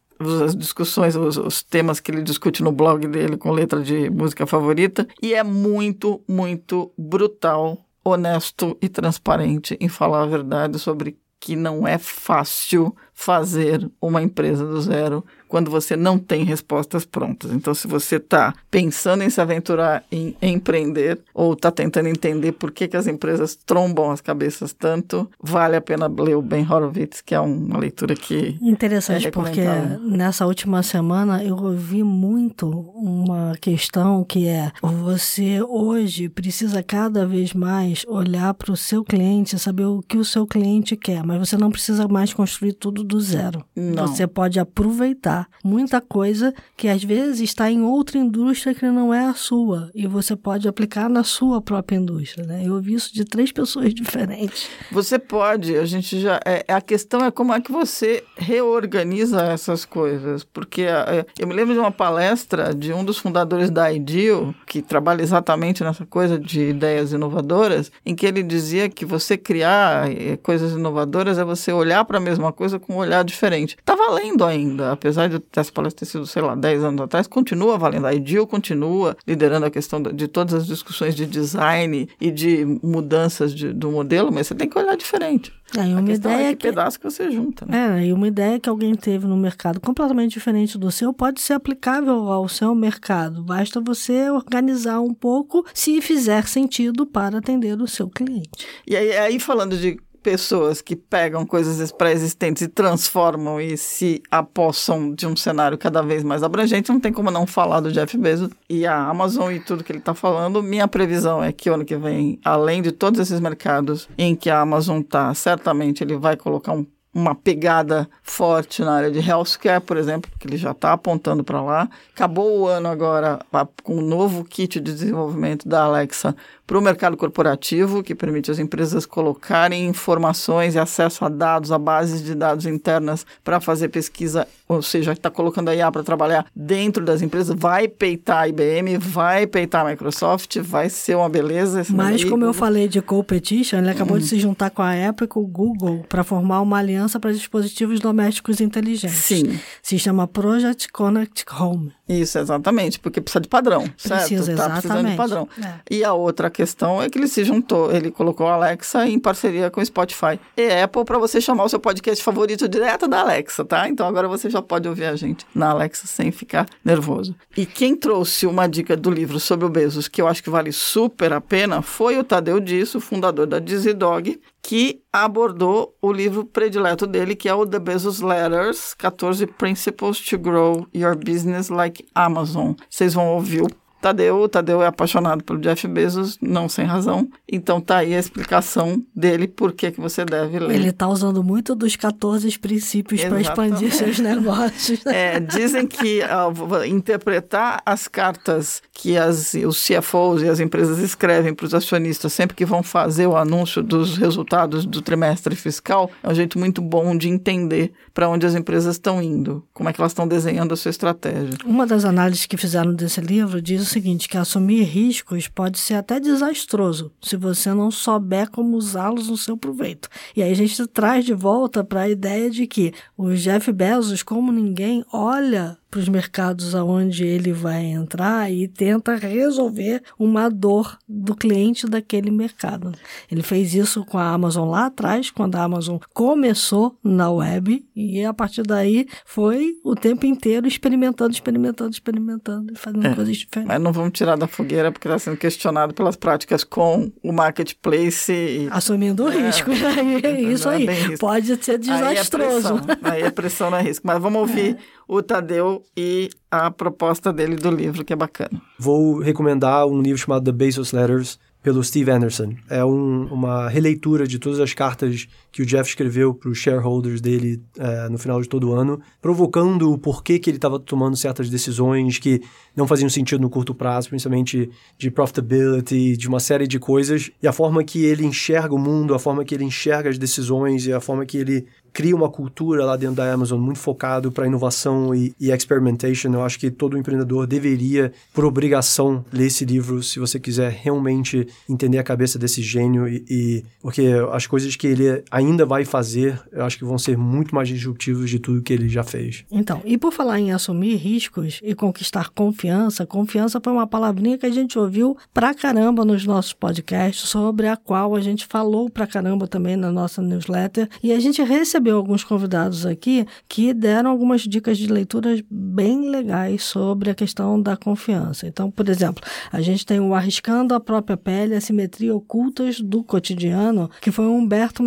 as 0.44 0.56
discussões, 0.56 1.16
os, 1.16 1.38
os, 1.38 1.64
temas 1.64 2.00
que 2.00 2.12
ele 2.12 2.22
discute 2.22 2.64
no 2.64 2.72
blog 2.72 3.06
dele 3.08 3.36
com 3.36 3.52
letra 3.52 3.82
de 3.82 4.10
música 4.10 4.46
favorita. 4.46 5.08
E 5.22 5.34
é 5.34 5.44
muito, 5.44 6.22
muito 6.28 6.92
brutal 6.98 7.78
honesto 8.04 8.78
e 8.82 8.90
transparente 8.90 9.78
em 9.80 9.88
falar 9.88 10.24
a 10.24 10.28
verdade 10.28 10.78
sobre 10.80 11.18
que 11.40 11.56
não 11.56 11.88
é 11.88 11.98
fácil 11.98 12.96
fazer 13.14 13.90
uma 14.02 14.22
empresa 14.22 14.66
do 14.66 14.82
zero 14.82 15.24
quando 15.54 15.70
você 15.70 15.96
não 15.96 16.18
tem 16.18 16.44
respostas 16.44 17.06
prontas. 17.06 17.52
Então, 17.52 17.76
se 17.76 17.88
você 17.88 18.16
está 18.16 18.56
pensando 18.72 19.24
em 19.24 19.30
se 19.30 19.40
aventurar 19.40 20.04
em, 20.12 20.36
empreender 20.42 21.20
ou 21.32 21.54
está 21.54 21.70
tentando 21.70 22.10
entender 22.10 22.54
por 22.54 22.72
que, 22.72 22.88
que 22.88 22.98
as 22.98 23.06
empresas 23.06 23.56
trombam 23.56 24.10
as 24.10 24.20
cabeças 24.20 24.74
tanto, 24.74 25.30
vale 25.40 25.76
a 25.76 25.82
pena 25.82 26.08
ler 26.08 26.36
o 26.36 26.42
Ben 26.42 26.66
Horowitz, 26.68 27.22
que 27.22 27.36
é 27.36 27.40
uma 27.40 27.78
leitura 27.78 28.16
que. 28.16 28.58
Interessante, 28.64 29.28
é 29.28 29.32
porque 29.32 29.62
nessa 30.02 30.48
última 30.48 30.82
semana 30.82 31.44
eu 31.44 31.56
ouvi 31.56 32.02
muito 32.02 32.68
uma 32.68 33.54
questão 33.62 34.24
que 34.24 34.48
é: 34.48 34.72
você 34.82 35.62
hoje 35.62 36.30
precisa 36.30 36.82
cada 36.82 37.28
vez 37.28 37.54
mais 37.54 38.04
olhar 38.08 38.56
para 38.56 38.72
o 38.72 38.78
seu 38.78 39.04
cliente, 39.04 39.60
saber 39.60 39.86
o 39.86 40.02
que 40.02 40.18
o 40.18 40.26
seu 40.26 40.48
cliente 40.48 40.98
quer, 40.98 41.24
mas 41.24 41.38
você 41.38 41.56
não 41.58 41.70
precisa 41.70 42.08
mais 42.08 42.34
construir 42.34 42.74
tudo 42.74 43.04
do 43.04 43.13
zero. 43.20 43.64
Não. 43.76 44.08
Você 44.08 44.28
pode 44.28 44.60
aproveitar 44.60 45.48
muita 45.64 46.02
coisa 46.02 46.54
que 46.76 46.88
às 46.88 47.04
vezes 47.04 47.42
está 47.42 47.72
em 47.72 47.82
outra 47.82 48.18
indústria 48.18 48.74
que 48.74 48.86
não 48.86 49.14
é 49.14 49.26
a 49.26 49.34
sua 49.34 49.90
e 49.94 50.08
você 50.08 50.36
pode 50.36 50.68
aplicar 50.68 51.10
na 51.10 51.24
sua 51.24 51.62
própria 51.62 51.98
indústria. 51.98 52.46
Né? 52.46 52.64
Eu 52.66 52.74
ouvi 52.74 52.94
isso 52.94 53.14
de 53.14 53.26
três 53.26 53.52
pessoas 53.54 53.94
diferentes. 53.94 54.70
Você 54.92 55.18
pode, 55.18 55.76
a 55.78 55.86
gente 55.86 56.20
já. 56.20 56.40
É, 56.46 56.66
a 56.68 56.82
questão 56.82 57.24
é 57.26 57.32
como 57.32 57.54
é 57.54 57.62
que 57.62 57.72
você 57.72 58.24
reorganiza 58.36 59.42
essas 59.44 59.86
coisas. 59.86 60.44
Porque 60.44 60.84
é, 60.84 61.26
eu 61.40 61.48
me 61.48 61.54
lembro 61.54 61.74
de 61.74 61.80
uma 61.80 61.92
palestra 61.92 62.74
de 62.74 62.94
um 62.94 63.04
dos 63.04 63.18
fundadores 63.18 63.70
da 63.70 63.92
IDEO, 63.92 64.54
que 64.66 64.82
trabalha 64.82 65.22
exatamente 65.22 65.84
nessa 65.84 66.06
coisa 66.06 66.40
de 66.40 66.62
ideias 66.70 67.12
inovadoras, 67.14 67.92
em 68.06 68.16
que 68.16 68.26
ele 68.26 68.44
dizia 68.44 68.90
que 68.90 69.06
você 69.06 69.38
criar 69.38 70.12
é, 70.12 70.38
coisas 70.38 70.74
inovadoras 70.74 71.38
é 71.38 71.44
você 71.44 71.72
olhar 71.72 72.04
para 72.06 72.18
a 72.18 72.22
mesma 72.22 72.52
coisa 72.52 72.80
com 72.80 72.93
um 72.94 72.98
olhar 72.98 73.24
diferente. 73.24 73.76
Está 73.80 73.96
valendo 73.96 74.44
ainda, 74.46 74.92
apesar 74.92 75.28
de 75.28 75.42
essa 75.56 75.72
palestra 75.72 76.06
ter 76.06 76.12
sido, 76.12 76.26
sei 76.26 76.42
lá, 76.42 76.56
10 76.56 76.84
anos 76.84 77.02
atrás, 77.02 77.28
continua 77.28 77.78
valendo. 77.78 78.08
A 78.08 78.14
IDIL 78.14 78.48
continua 78.48 79.18
liderando 79.28 79.66
a 79.66 79.72
questão 79.72 80.02
de 80.02 80.28
todas 80.28 80.54
as 80.54 80.68
discussões 80.68 81.16
de 81.16 81.26
design 81.26 82.08
e 82.20 82.32
de 82.32 82.66
mudanças 82.84 83.54
de, 83.54 83.74
do 83.74 83.92
modelo, 83.92 84.32
mas 84.32 84.48
você 84.48 84.56
tem 84.56 84.70
que 84.70 84.78
olhar 84.78 84.96
diferente. 84.96 85.52
É, 85.76 85.82
uma 85.82 86.08
a 86.08 86.14
ideia 86.14 86.50
é 86.50 86.56
que, 86.56 86.68
pedaço 86.68 87.00
que 87.00 87.10
você 87.10 87.32
junta. 87.32 87.66
Né? 87.66 88.04
É, 88.04 88.06
e 88.08 88.14
uma 88.14 88.28
ideia 88.28 88.60
que 88.60 88.70
alguém 88.70 88.94
teve 88.94 89.26
no 89.26 89.36
mercado 89.36 89.80
completamente 89.80 90.32
diferente 90.32 90.78
do 90.78 90.92
seu 90.92 91.12
pode 91.12 91.42
ser 91.42 91.54
aplicável 91.54 92.32
ao 92.32 92.48
seu 92.48 92.76
mercado. 92.76 93.44
Basta 93.44 93.82
você 93.82 94.30
organizar 94.30 95.00
um 95.02 95.14
pouco 95.14 95.66
se 95.74 96.00
fizer 96.00 96.48
sentido 96.48 97.06
para 97.06 97.40
atender 97.40 97.82
o 97.82 97.88
seu 97.88 98.08
cliente. 98.08 98.68
E 98.86 98.96
aí, 98.96 99.18
aí 99.18 99.40
falando 99.40 99.76
de 99.76 99.98
pessoas 100.24 100.82
que 100.82 100.96
pegam 100.96 101.46
coisas 101.46 101.92
pré-existentes 101.92 102.64
e 102.64 102.68
transformam 102.68 103.60
e 103.60 103.78
se 103.78 104.24
apossam 104.32 105.14
de 105.14 105.28
um 105.28 105.36
cenário 105.36 105.78
cada 105.78 106.02
vez 106.02 106.24
mais 106.24 106.42
abrangente, 106.42 106.92
não 106.92 107.00
tem 107.00 107.12
como 107.12 107.30
não 107.30 107.46
falar 107.46 107.82
do 107.82 107.92
Jeff 107.92 108.18
Bezos 108.18 108.50
e 108.70 108.88
a 108.88 108.96
Amazon 108.96 109.52
e 109.52 109.60
tudo 109.60 109.84
que 109.84 109.92
ele 109.92 110.00
está 110.00 110.14
falando. 110.14 110.64
Minha 110.64 110.88
previsão 110.88 111.44
é 111.44 111.52
que 111.52 111.70
ano 111.70 111.84
que 111.84 111.98
vem, 111.98 112.40
além 112.44 112.82
de 112.82 112.94
todos 112.94 113.20
esses 113.20 113.40
mercados 113.42 114.08
em 114.18 114.36
que 114.36 114.50
a 114.50 114.62
Amazon 114.62 115.02
está, 115.02 115.34
certamente 115.34 116.04
ele 116.04 116.18
vai 116.18 116.38
colocar 116.38 116.72
um 116.72 116.86
uma 117.14 117.36
pegada 117.36 118.10
forte 118.24 118.82
na 118.82 118.94
área 118.94 119.12
de 119.12 119.20
healthcare, 119.20 119.80
por 119.80 119.98
exemplo, 119.98 120.32
que 120.40 120.48
ele 120.48 120.58
já 120.58 120.72
está 120.72 120.94
apontando 120.94 121.44
para 121.44 121.62
lá. 121.62 121.90
Acabou 122.14 122.62
o 122.62 122.68
ano 122.68 122.90
agora 122.90 123.40
com 123.84 123.98
um 123.98 124.02
novo 124.02 124.44
kit 124.44 124.80
de 124.80 124.92
desenvolvimento 124.92 125.68
da 125.68 125.84
Alexa 125.84 126.36
para 126.74 126.80
o 126.80 126.82
mercado 126.82 127.16
corporativo, 127.16 128.02
que 128.02 128.16
permite 128.16 128.50
às 128.50 128.58
empresas 128.58 129.06
colocarem 129.06 129.86
informações 129.86 130.74
e 130.74 130.80
acesso 130.80 131.24
a 131.24 131.30
dados, 131.30 131.72
a 131.72 131.78
bases 131.78 132.24
de 132.24 132.34
dados 132.34 132.66
internas 132.66 133.28
para 133.44 133.60
fazer 133.60 133.90
pesquisa, 133.90 134.48
ou 134.68 134.82
seja, 134.82 135.12
está 135.12 135.30
colocando 135.30 135.70
a 135.70 135.76
IA 135.76 135.92
para 135.92 136.02
trabalhar 136.02 136.48
dentro 136.56 137.06
das 137.06 137.22
empresas, 137.22 137.56
vai 137.56 137.88
peitar 137.88 138.40
a 138.40 138.48
IBM, 138.48 138.98
vai 138.98 139.46
peitar 139.46 139.86
a 139.86 139.90
Microsoft, 139.92 140.58
vai 140.62 140.90
ser 140.90 141.16
uma 141.16 141.30
beleza. 141.30 141.86
Mas 141.92 142.24
como 142.24 142.44
eu 142.44 142.54
falei 142.56 142.88
de 142.88 143.04
competition, 143.04 143.78
ele 143.78 143.92
acabou 143.92 144.18
de 144.18 144.26
se 144.26 144.40
juntar 144.40 144.72
com 144.72 144.82
a 144.82 144.94
Apple 145.10 145.26
e 145.26 145.28
com 145.28 145.42
o 145.42 145.46
Google 145.46 146.04
para 146.10 146.24
formar 146.24 146.60
uma 146.62 146.80
aliança 146.80 147.20
para 147.20 147.32
dispositivos 147.32 148.00
domésticos 148.00 148.60
inteligentes. 148.60 149.20
Sim. 149.20 149.60
Se 149.80 150.00
chama 150.00 150.28
Project 150.28 150.92
Connect 150.92 151.46
Home. 151.54 151.94
Isso, 152.10 152.40
exatamente, 152.40 153.00
porque 153.00 153.22
precisa 153.22 153.42
de 153.42 153.48
padrão, 153.48 153.88
precisa, 153.88 154.18
certo? 154.18 154.28
Precisa, 154.28 154.56
tá 154.56 154.70
precisando 154.72 155.10
de 155.10 155.16
padrão. 155.16 155.48
É. 155.64 155.74
E 155.90 156.04
a 156.04 156.14
outra 156.14 156.50
questão 156.50 156.63
é 157.02 157.10
que 157.10 157.18
ele 157.18 157.28
se 157.28 157.44
juntou, 157.44 157.92
ele 157.92 158.12
colocou 158.12 158.48
a 158.48 158.54
Alexa 158.54 159.08
em 159.08 159.20
parceria 159.20 159.70
com 159.70 159.82
o 159.82 159.86
Spotify 159.86 160.40
e 160.58 160.70
Apple 160.82 161.06
para 161.06 161.18
você 161.18 161.40
chamar 161.40 161.66
o 161.66 161.70
seu 161.70 161.80
podcast 161.80 162.24
favorito 162.24 162.68
direto 162.68 163.08
da 163.08 163.22
Alexa, 163.22 163.64
tá? 163.66 163.88
Então 163.88 164.08
agora 164.08 164.28
você 164.28 164.50
já 164.50 164.62
pode 164.62 164.88
ouvir 164.88 165.06
a 165.06 165.16
gente 165.16 165.46
na 165.54 165.70
Alexa 165.72 166.08
sem 166.08 166.32
ficar 166.32 166.66
nervoso. 166.84 167.36
E 167.56 167.66
quem 167.66 167.96
trouxe 167.96 168.46
uma 168.46 168.68
dica 168.68 168.96
do 168.96 169.12
livro 169.12 169.40
sobre 169.40 169.66
o 169.66 169.70
Bezos, 169.70 170.08
que 170.08 170.22
eu 170.22 170.28
acho 170.28 170.44
que 170.44 170.50
vale 170.50 170.72
super 170.72 171.34
a 171.34 171.42
pena, 171.42 171.82
foi 171.82 172.18
o 172.18 172.24
Tadeu 172.24 172.60
Disso, 172.60 173.00
fundador 173.00 173.46
da 173.48 173.60
Dizzy 173.60 173.94
Dog, 173.94 174.40
que 174.62 175.02
abordou 175.12 175.96
o 176.02 176.12
livro 176.12 176.46
predileto 176.46 177.06
dele, 177.06 177.36
que 177.36 177.50
é 177.50 177.54
o 177.54 177.68
The 177.68 177.80
Bezos 177.80 178.22
Letters, 178.22 178.94
14 178.94 179.46
Principles 179.46 180.20
to 180.22 180.38
Grow 180.40 180.88
Your 180.96 181.16
Business 181.16 181.70
Like 181.70 182.06
Amazon. 182.16 182.74
Vocês 182.90 183.14
vão 183.14 183.28
ouvir 183.34 183.62
o 183.62 183.68
Tadeu, 184.04 184.42
o 184.42 184.50
Tadeu 184.50 184.84
é 184.84 184.88
apaixonado 184.88 185.46
pelo 185.46 185.60
Jeff 185.60 185.88
Bezos, 185.88 186.38
não 186.42 186.68
sem 186.68 186.84
razão. 186.84 187.30
Então 187.50 187.80
tá 187.80 188.00
aí 188.00 188.14
a 188.14 188.20
explicação 188.20 189.02
dele 189.16 189.48
por 189.48 189.72
que, 189.72 189.92
que 189.92 190.02
você 190.02 190.26
deve 190.26 190.60
ler. 190.60 190.76
Ele 190.76 190.92
tá 190.92 191.08
usando 191.08 191.42
muito 191.42 191.74
dos 191.74 191.96
14 191.96 192.60
princípios 192.60 193.24
para 193.24 193.40
expandir 193.40 193.94
seus 193.94 194.20
negócios. 194.20 195.06
É, 195.06 195.40
dizem 195.40 195.88
que 195.88 196.20
uh, 196.20 196.84
interpretar 196.86 197.82
as 197.86 198.10
cartas 198.10 198.82
que 198.92 199.18
as, 199.18 199.54
os 199.54 199.88
CFOs 199.88 200.42
e 200.42 200.50
as 200.50 200.60
empresas 200.60 201.00
escrevem 201.00 201.54
para 201.54 201.66
os 201.66 201.74
acionistas 201.74 202.34
sempre 202.34 202.58
que 202.58 202.66
vão 202.66 202.84
fazer 202.84 203.28
o 203.28 203.38
anúncio 203.38 203.82
dos 203.82 204.18
resultados 204.18 204.86
do 204.86 205.02
trimestre 205.02 205.56
fiscal 205.56 206.12
é 206.22 206.30
um 206.30 206.36
jeito 206.36 206.60
muito 206.60 206.82
bom 206.82 207.16
de 207.16 207.30
entender 207.30 207.94
para 208.14 208.30
onde 208.30 208.46
as 208.46 208.54
empresas 208.54 208.96
estão 208.96 209.22
indo, 209.22 209.66
como 209.74 209.90
é 209.90 209.94
que 209.94 210.00
elas 210.00 210.12
estão 210.12 210.28
desenhando 210.28 210.74
a 210.74 210.78
sua 210.78 210.92
estratégia. 210.92 211.58
Uma 211.66 211.88
das 211.88 212.06
análises 212.06 212.46
que 212.46 212.58
fizeram 212.58 212.94
desse 212.94 213.20
livro 213.20 213.62
diz 213.62 213.82
o 213.82 213.86
seguinte, 213.86 214.30
que 214.30 214.38
assumir 214.38 214.84
riscos 214.84 215.48
pode 215.48 215.80
ser 215.80 215.96
até 215.96 216.20
desastroso 216.20 217.12
se 217.22 217.36
você 217.36 217.74
não 217.74 217.90
souber 217.90 218.50
como 218.52 218.78
usá-los 218.78 219.30
no 219.30 219.38
seu 219.38 219.58
proveito. 219.58 220.08
E 220.36 220.44
aí 220.44 220.52
a 220.52 220.56
gente 220.56 220.86
traz 220.88 221.26
de 221.26 221.34
volta 221.34 221.84
para 221.84 222.02
a 222.02 222.10
ideia 222.10 222.50
de 222.50 222.68
que 222.68 222.94
o 223.18 223.34
Jeff 223.34 223.72
Bezos, 223.72 224.22
como 224.22 224.52
ninguém, 224.52 225.04
olha 225.12 225.78
para 225.94 226.00
os 226.00 226.10
mercados 226.10 226.74
aonde 226.74 227.24
ele 227.24 227.54
vai 227.54 227.86
entrar 227.86 228.52
e 228.52 228.68
tenta 228.68 229.16
resolver 229.16 230.02
uma 230.18 230.50
dor 230.50 230.98
do 231.08 231.36
cliente 231.36 231.86
daquele 231.86 232.32
mercado. 232.32 232.92
Ele 233.32 233.44
fez 233.44 233.76
isso 233.76 234.04
com 234.04 234.18
a 234.18 234.28
Amazon 234.30 234.68
lá 234.72 234.88
atrás, 234.88 235.30
quando 235.30 235.56
a 235.56 235.62
Amazon 235.62 235.98
começou 236.12 236.98
na 237.04 237.30
web, 237.30 237.86
e 237.96 238.26
a 238.26 238.34
partir 238.34 238.64
daí 238.64 239.08
foi 239.24 239.76
o 239.84 239.94
tempo 239.94 240.26
inteiro 240.26 240.68
experimentando, 240.68 241.32
experimentando, 241.32 241.92
experimentando 241.92 242.74
e 242.74 242.76
fazendo 242.76 243.06
é, 243.06 243.14
coisas 243.14 243.38
diferentes. 243.38 243.68
Mas 243.72 243.80
não 243.80 243.94
vamos 243.94 244.14
tirar 244.14 244.36
da 244.36 244.48
fogueira 244.48 244.92
porque 244.92 245.08
está 245.08 245.20
sendo 245.20 245.38
questionado 245.38 245.94
pelas 245.94 246.16
práticas 246.16 246.64
com 246.64 247.12
o 247.22 247.32
marketplace. 247.32 248.34
E... 248.34 248.68
Assumindo 248.72 249.26
o 249.26 249.32
é, 249.32 249.46
risco. 249.46 249.70
É, 250.24 250.42
isso 250.42 250.68
aí. 250.68 250.88
Pode 251.20 251.64
ser 251.64 251.78
desastroso. 251.78 252.76
Aí 252.76 252.82
é 252.82 252.82
pressão, 252.82 252.82
aí 253.04 253.22
é 253.22 253.30
pressão 253.30 253.76
é 253.76 253.82
risco. 253.82 254.08
Mas 254.08 254.22
vamos 254.22 254.42
ouvir 254.42 254.76
é. 254.80 255.03
O 255.08 255.22
Tadeu 255.22 255.84
e 255.96 256.30
a 256.50 256.72
proposta 256.72 257.32
dele 257.32 257.56
do 257.56 257.70
livro, 257.70 258.04
que 258.04 258.14
é 258.14 258.16
bacana. 258.16 258.62
Vou 258.78 259.20
recomendar 259.20 259.86
um 259.88 260.02
livro 260.02 260.18
chamado 260.18 260.44
The 260.46 260.52
Bezos 260.52 260.92
Letters, 260.92 261.40
pelo 261.64 261.82
Steve 261.82 262.12
Anderson. 262.12 262.56
É 262.70 262.84
um, 262.84 263.26
uma 263.28 263.70
releitura 263.70 264.28
de 264.28 264.38
todas 264.38 264.60
as 264.60 264.74
cartas 264.74 265.28
que 265.54 265.62
o 265.62 265.66
Jeff 265.68 265.88
escreveu 265.88 266.34
para 266.34 266.50
os 266.50 266.58
shareholders 266.58 267.22
dele 267.22 267.62
é, 267.78 268.10
no 268.10 268.18
final 268.18 268.42
de 268.42 268.50
todo 268.50 268.74
ano, 268.74 269.00
provocando 269.22 269.94
o 269.94 269.98
porquê 270.00 270.40
que 270.40 270.50
ele 270.50 270.58
estava 270.58 270.80
tomando 270.80 271.16
certas 271.16 271.48
decisões 271.48 272.18
que 272.18 272.42
não 272.76 272.88
faziam 272.88 273.08
sentido 273.08 273.40
no 273.40 273.52
curto 273.52 273.74
prazo, 273.76 274.10
principalmente 274.10 274.72
de 274.98 275.12
profitability, 275.12 276.18
de 276.18 276.28
uma 276.28 276.40
série 276.40 276.68
de 276.68 276.80
coisas, 276.80 277.30
e 277.42 277.48
a 277.48 277.54
forma 277.54 277.84
que 277.84 278.04
ele 278.04 278.26
enxerga 278.26 278.74
o 278.74 278.80
mundo, 278.80 279.14
a 279.14 279.20
forma 279.20 279.46
que 279.46 279.54
ele 279.54 279.64
enxerga 279.64 280.10
as 280.10 280.18
decisões 280.18 280.88
e 280.88 280.92
a 280.92 281.00
forma 281.00 281.24
que 281.24 281.38
ele 281.38 281.68
cria 281.94 282.16
uma 282.16 282.30
cultura 282.30 282.84
lá 282.84 282.98
dentro 282.98 283.18
da 283.18 283.32
Amazon 283.32 283.62
muito 283.62 283.78
focado 283.78 284.32
para 284.32 284.48
inovação 284.48 285.14
e, 285.14 285.34
e 285.40 285.52
experimentation. 285.52 286.34
Eu 286.34 286.42
acho 286.42 286.58
que 286.60 286.72
todo 286.72 286.98
empreendedor 286.98 287.46
deveria, 287.46 288.12
por 288.34 288.44
obrigação, 288.44 289.24
ler 289.32 289.46
esse 289.46 289.64
livro 289.64 290.02
se 290.02 290.20
você 290.20 290.40
quiser 290.40 290.72
realmente 290.72 291.48
entender 291.70 292.00
a 292.00 292.04
cabeça 292.04 292.40
desse 292.40 292.64
gênio 292.64 293.08
e, 293.08 293.24
e 293.30 293.66
porque 293.80 294.12
as 294.32 294.48
coisas 294.48 294.76
que 294.76 294.88
ele 294.88 295.24
ainda 295.30 295.43
vai 295.66 295.86
fazer, 295.86 296.42
eu 296.52 296.64
acho 296.66 296.78
que 296.78 296.86
vão 296.86 296.98
ser 296.98 297.18
muito 297.18 297.54
mais 297.54 297.68
disruptivos 297.68 298.30
de 298.30 298.40
tudo 298.40 298.62
que 298.62 298.74
ele 298.74 298.90
já 298.90 299.04
fez. 299.04 299.46
Então, 299.52 299.82
e 299.86 299.98
por 299.98 300.12
falar 300.12 300.40
em 300.40 300.52
assumir 300.52 300.96
riscos 300.96 301.60
e 301.64 301.76
conquistar 301.76 302.30
confiança, 302.30 303.06
confiança 303.06 303.60
foi 303.64 303.74
uma 303.74 303.88
palavrinha 303.88 304.38
que 304.38 304.46
a 304.46 304.52
gente 304.52 304.78
ouviu 304.78 305.18
pra 305.34 305.54
caramba 305.54 306.06
nos 306.06 306.26
nossos 306.26 306.54
podcasts, 306.54 307.30
sobre 307.30 307.68
a 307.68 307.76
qual 307.76 308.16
a 308.16 308.22
gente 308.22 308.46
falou 308.46 308.90
pra 308.90 309.08
caramba 309.08 309.48
também 309.48 309.76
na 309.76 309.92
nossa 309.92 310.22
newsletter, 310.22 310.88
e 311.02 311.12
a 311.12 311.20
gente 311.20 311.42
recebeu 311.42 311.98
alguns 311.98 312.24
convidados 312.24 312.86
aqui 312.86 313.26
que 313.48 313.74
deram 313.74 314.10
algumas 314.10 314.42
dicas 314.42 314.78
de 314.78 314.88
leituras 314.88 315.42
bem 315.50 316.10
legais 316.10 316.64
sobre 316.64 317.10
a 317.10 317.16
questão 317.16 317.62
da 317.62 317.76
confiança. 317.76 318.48
Então, 318.48 318.70
por 318.72 318.88
exemplo, 318.90 319.24
a 319.52 319.62
gente 319.62 319.86
tem 319.86 320.00
o 320.00 320.14
Arriscando 320.14 320.74
a 320.74 320.80
Própria 320.80 321.18
Pele, 321.18 321.56
Assimetria 321.56 322.16
Ocultas 322.16 322.80
do 322.80 323.04
Cotidiano, 323.04 323.90
que 324.02 324.12
foi 324.12 324.26
o 324.26 324.34
Humberto 324.34 324.84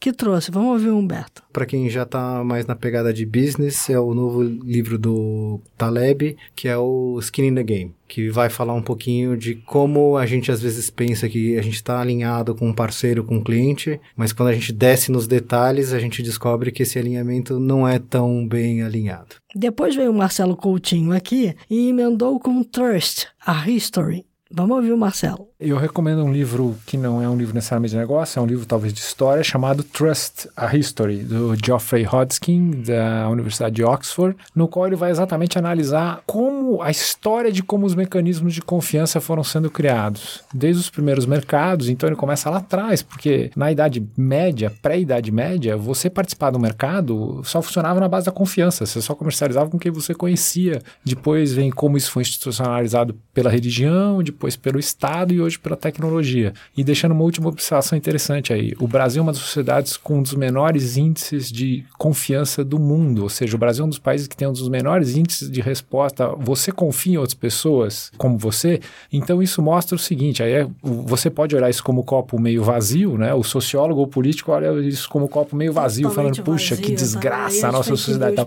Que 0.00 0.12
trouxe. 0.12 0.50
Vamos 0.50 0.72
ouvir 0.72 0.90
o 0.90 0.98
Humberto. 0.98 1.42
Para 1.52 1.64
quem 1.64 1.88
já 1.88 2.02
está 2.02 2.44
mais 2.44 2.66
na 2.66 2.74
pegada 2.74 3.12
de 3.12 3.24
business, 3.24 3.88
é 3.88 3.98
o 3.98 4.12
novo 4.12 4.42
livro 4.42 4.98
do 4.98 5.60
Taleb, 5.78 6.36
que 6.54 6.68
é 6.68 6.76
o 6.76 7.18
Skin 7.20 7.46
in 7.46 7.54
the 7.54 7.62
Game, 7.62 7.94
que 8.06 8.28
vai 8.28 8.50
falar 8.50 8.74
um 8.74 8.82
pouquinho 8.82 9.36
de 9.36 9.54
como 9.54 10.18
a 10.18 10.26
gente 10.26 10.52
às 10.52 10.60
vezes 10.60 10.90
pensa 10.90 11.28
que 11.28 11.56
a 11.56 11.62
gente 11.62 11.76
está 11.76 12.00
alinhado 12.00 12.54
com 12.54 12.68
um 12.68 12.74
parceiro, 12.74 13.24
com 13.24 13.36
um 13.36 13.42
cliente, 13.42 13.98
mas 14.14 14.32
quando 14.32 14.50
a 14.50 14.52
gente 14.52 14.72
desce 14.72 15.10
nos 15.10 15.26
detalhes, 15.26 15.92
a 15.92 15.98
gente 15.98 16.22
descobre 16.22 16.70
que 16.70 16.82
esse 16.82 16.98
alinhamento 16.98 17.58
não 17.58 17.88
é 17.88 17.98
tão 17.98 18.46
bem 18.46 18.82
alinhado. 18.82 19.36
Depois 19.54 19.96
veio 19.96 20.10
o 20.10 20.14
Marcelo 20.14 20.56
Coutinho 20.56 21.12
aqui 21.12 21.54
e 21.70 21.88
emendou 21.88 22.38
com 22.38 22.62
Trust, 22.62 23.28
a 23.46 23.66
History. 23.68 24.26
Vamos 24.50 24.76
ouvir 24.76 24.92
o 24.92 24.98
Marcelo. 24.98 25.48
Eu 25.66 25.78
recomendo 25.78 26.22
um 26.22 26.30
livro 26.30 26.76
que 26.84 26.98
não 26.98 27.22
é 27.22 27.26
um 27.26 27.34
livro 27.34 27.54
necessariamente 27.54 27.92
de 27.92 27.98
negócio, 27.98 28.38
é 28.38 28.42
um 28.42 28.44
livro 28.44 28.66
talvez 28.66 28.92
de 28.92 29.00
história, 29.00 29.42
chamado 29.42 29.82
Trust, 29.82 30.46
a 30.54 30.76
History, 30.76 31.20
do 31.20 31.56
Geoffrey 31.56 32.04
Hodgkin, 32.04 32.82
da 32.82 33.30
Universidade 33.30 33.76
de 33.76 33.82
Oxford, 33.82 34.36
no 34.54 34.68
qual 34.68 34.86
ele 34.86 34.94
vai 34.94 35.10
exatamente 35.10 35.58
analisar 35.58 36.20
como 36.26 36.82
a 36.82 36.90
história 36.90 37.50
de 37.50 37.62
como 37.62 37.86
os 37.86 37.94
mecanismos 37.94 38.52
de 38.52 38.60
confiança 38.60 39.22
foram 39.22 39.42
sendo 39.42 39.70
criados. 39.70 40.42
Desde 40.52 40.82
os 40.82 40.90
primeiros 40.90 41.24
mercados, 41.24 41.88
então 41.88 42.10
ele 42.10 42.16
começa 42.16 42.50
lá 42.50 42.58
atrás, 42.58 43.00
porque 43.00 43.50
na 43.56 43.72
Idade 43.72 44.06
Média, 44.18 44.70
pré-Idade 44.82 45.32
Média, 45.32 45.78
você 45.78 46.10
participar 46.10 46.50
do 46.50 46.60
mercado 46.60 47.40
só 47.42 47.62
funcionava 47.62 48.00
na 48.00 48.08
base 48.08 48.26
da 48.26 48.32
confiança, 48.32 48.84
você 48.84 49.00
só 49.00 49.14
comercializava 49.14 49.70
com 49.70 49.78
quem 49.78 49.90
você 49.90 50.12
conhecia. 50.12 50.82
Depois 51.02 51.54
vem 51.54 51.70
como 51.70 51.96
isso 51.96 52.10
foi 52.10 52.20
institucionalizado 52.20 53.16
pela 53.32 53.48
religião, 53.48 54.22
depois 54.22 54.56
pelo 54.56 54.78
Estado 54.78 55.32
e 55.32 55.40
hoje 55.40 55.53
hoje 55.54 55.58
pela 55.58 55.76
tecnologia. 55.76 56.52
E 56.76 56.82
deixando 56.82 57.12
uma 57.12 57.22
última 57.22 57.48
observação 57.48 57.96
interessante 57.96 58.52
aí: 58.52 58.74
o 58.78 58.86
Brasil 58.86 59.20
é 59.20 59.22
uma 59.22 59.32
das 59.32 59.40
sociedades 59.40 59.96
com 59.96 60.18
um 60.18 60.22
dos 60.22 60.34
menores 60.34 60.96
índices 60.96 61.50
de 61.50 61.84
confiança 61.98 62.64
do 62.64 62.78
mundo, 62.78 63.22
ou 63.22 63.28
seja, 63.28 63.54
o 63.56 63.58
Brasil 63.58 63.84
é 63.84 63.86
um 63.86 63.88
dos 63.88 63.98
países 63.98 64.26
que 64.26 64.36
tem 64.36 64.46
um 64.48 64.52
dos 64.52 64.68
menores 64.68 65.16
índices 65.16 65.50
de 65.50 65.60
resposta. 65.60 66.28
Você 66.38 66.72
confia 66.72 67.14
em 67.14 67.16
outras 67.16 67.34
pessoas 67.34 68.10
como 68.16 68.36
você? 68.38 68.80
Então 69.12 69.42
isso 69.42 69.62
mostra 69.62 69.96
o 69.96 69.98
seguinte: 69.98 70.42
aí 70.42 70.52
é, 70.52 70.68
você 70.82 71.30
pode 71.30 71.54
olhar 71.54 71.70
isso 71.70 71.82
como 71.82 72.04
copo 72.04 72.38
meio 72.38 72.62
vazio, 72.62 73.16
né? 73.16 73.32
O 73.34 73.42
sociólogo 73.42 74.00
ou 74.00 74.06
político 74.06 74.52
olha 74.52 74.80
isso 74.86 75.08
como 75.08 75.28
copo 75.28 75.56
meio 75.56 75.72
vazio, 75.72 76.08
Totalmente 76.08 76.36
falando, 76.36 76.52
puxa, 76.52 76.74
vazio, 76.74 76.90
que 76.90 76.94
desgraça 76.94 77.60
tá? 77.62 77.68
a 77.68 77.72
nossa 77.72 77.90
sociedade 77.90 78.36
tal. 78.36 78.46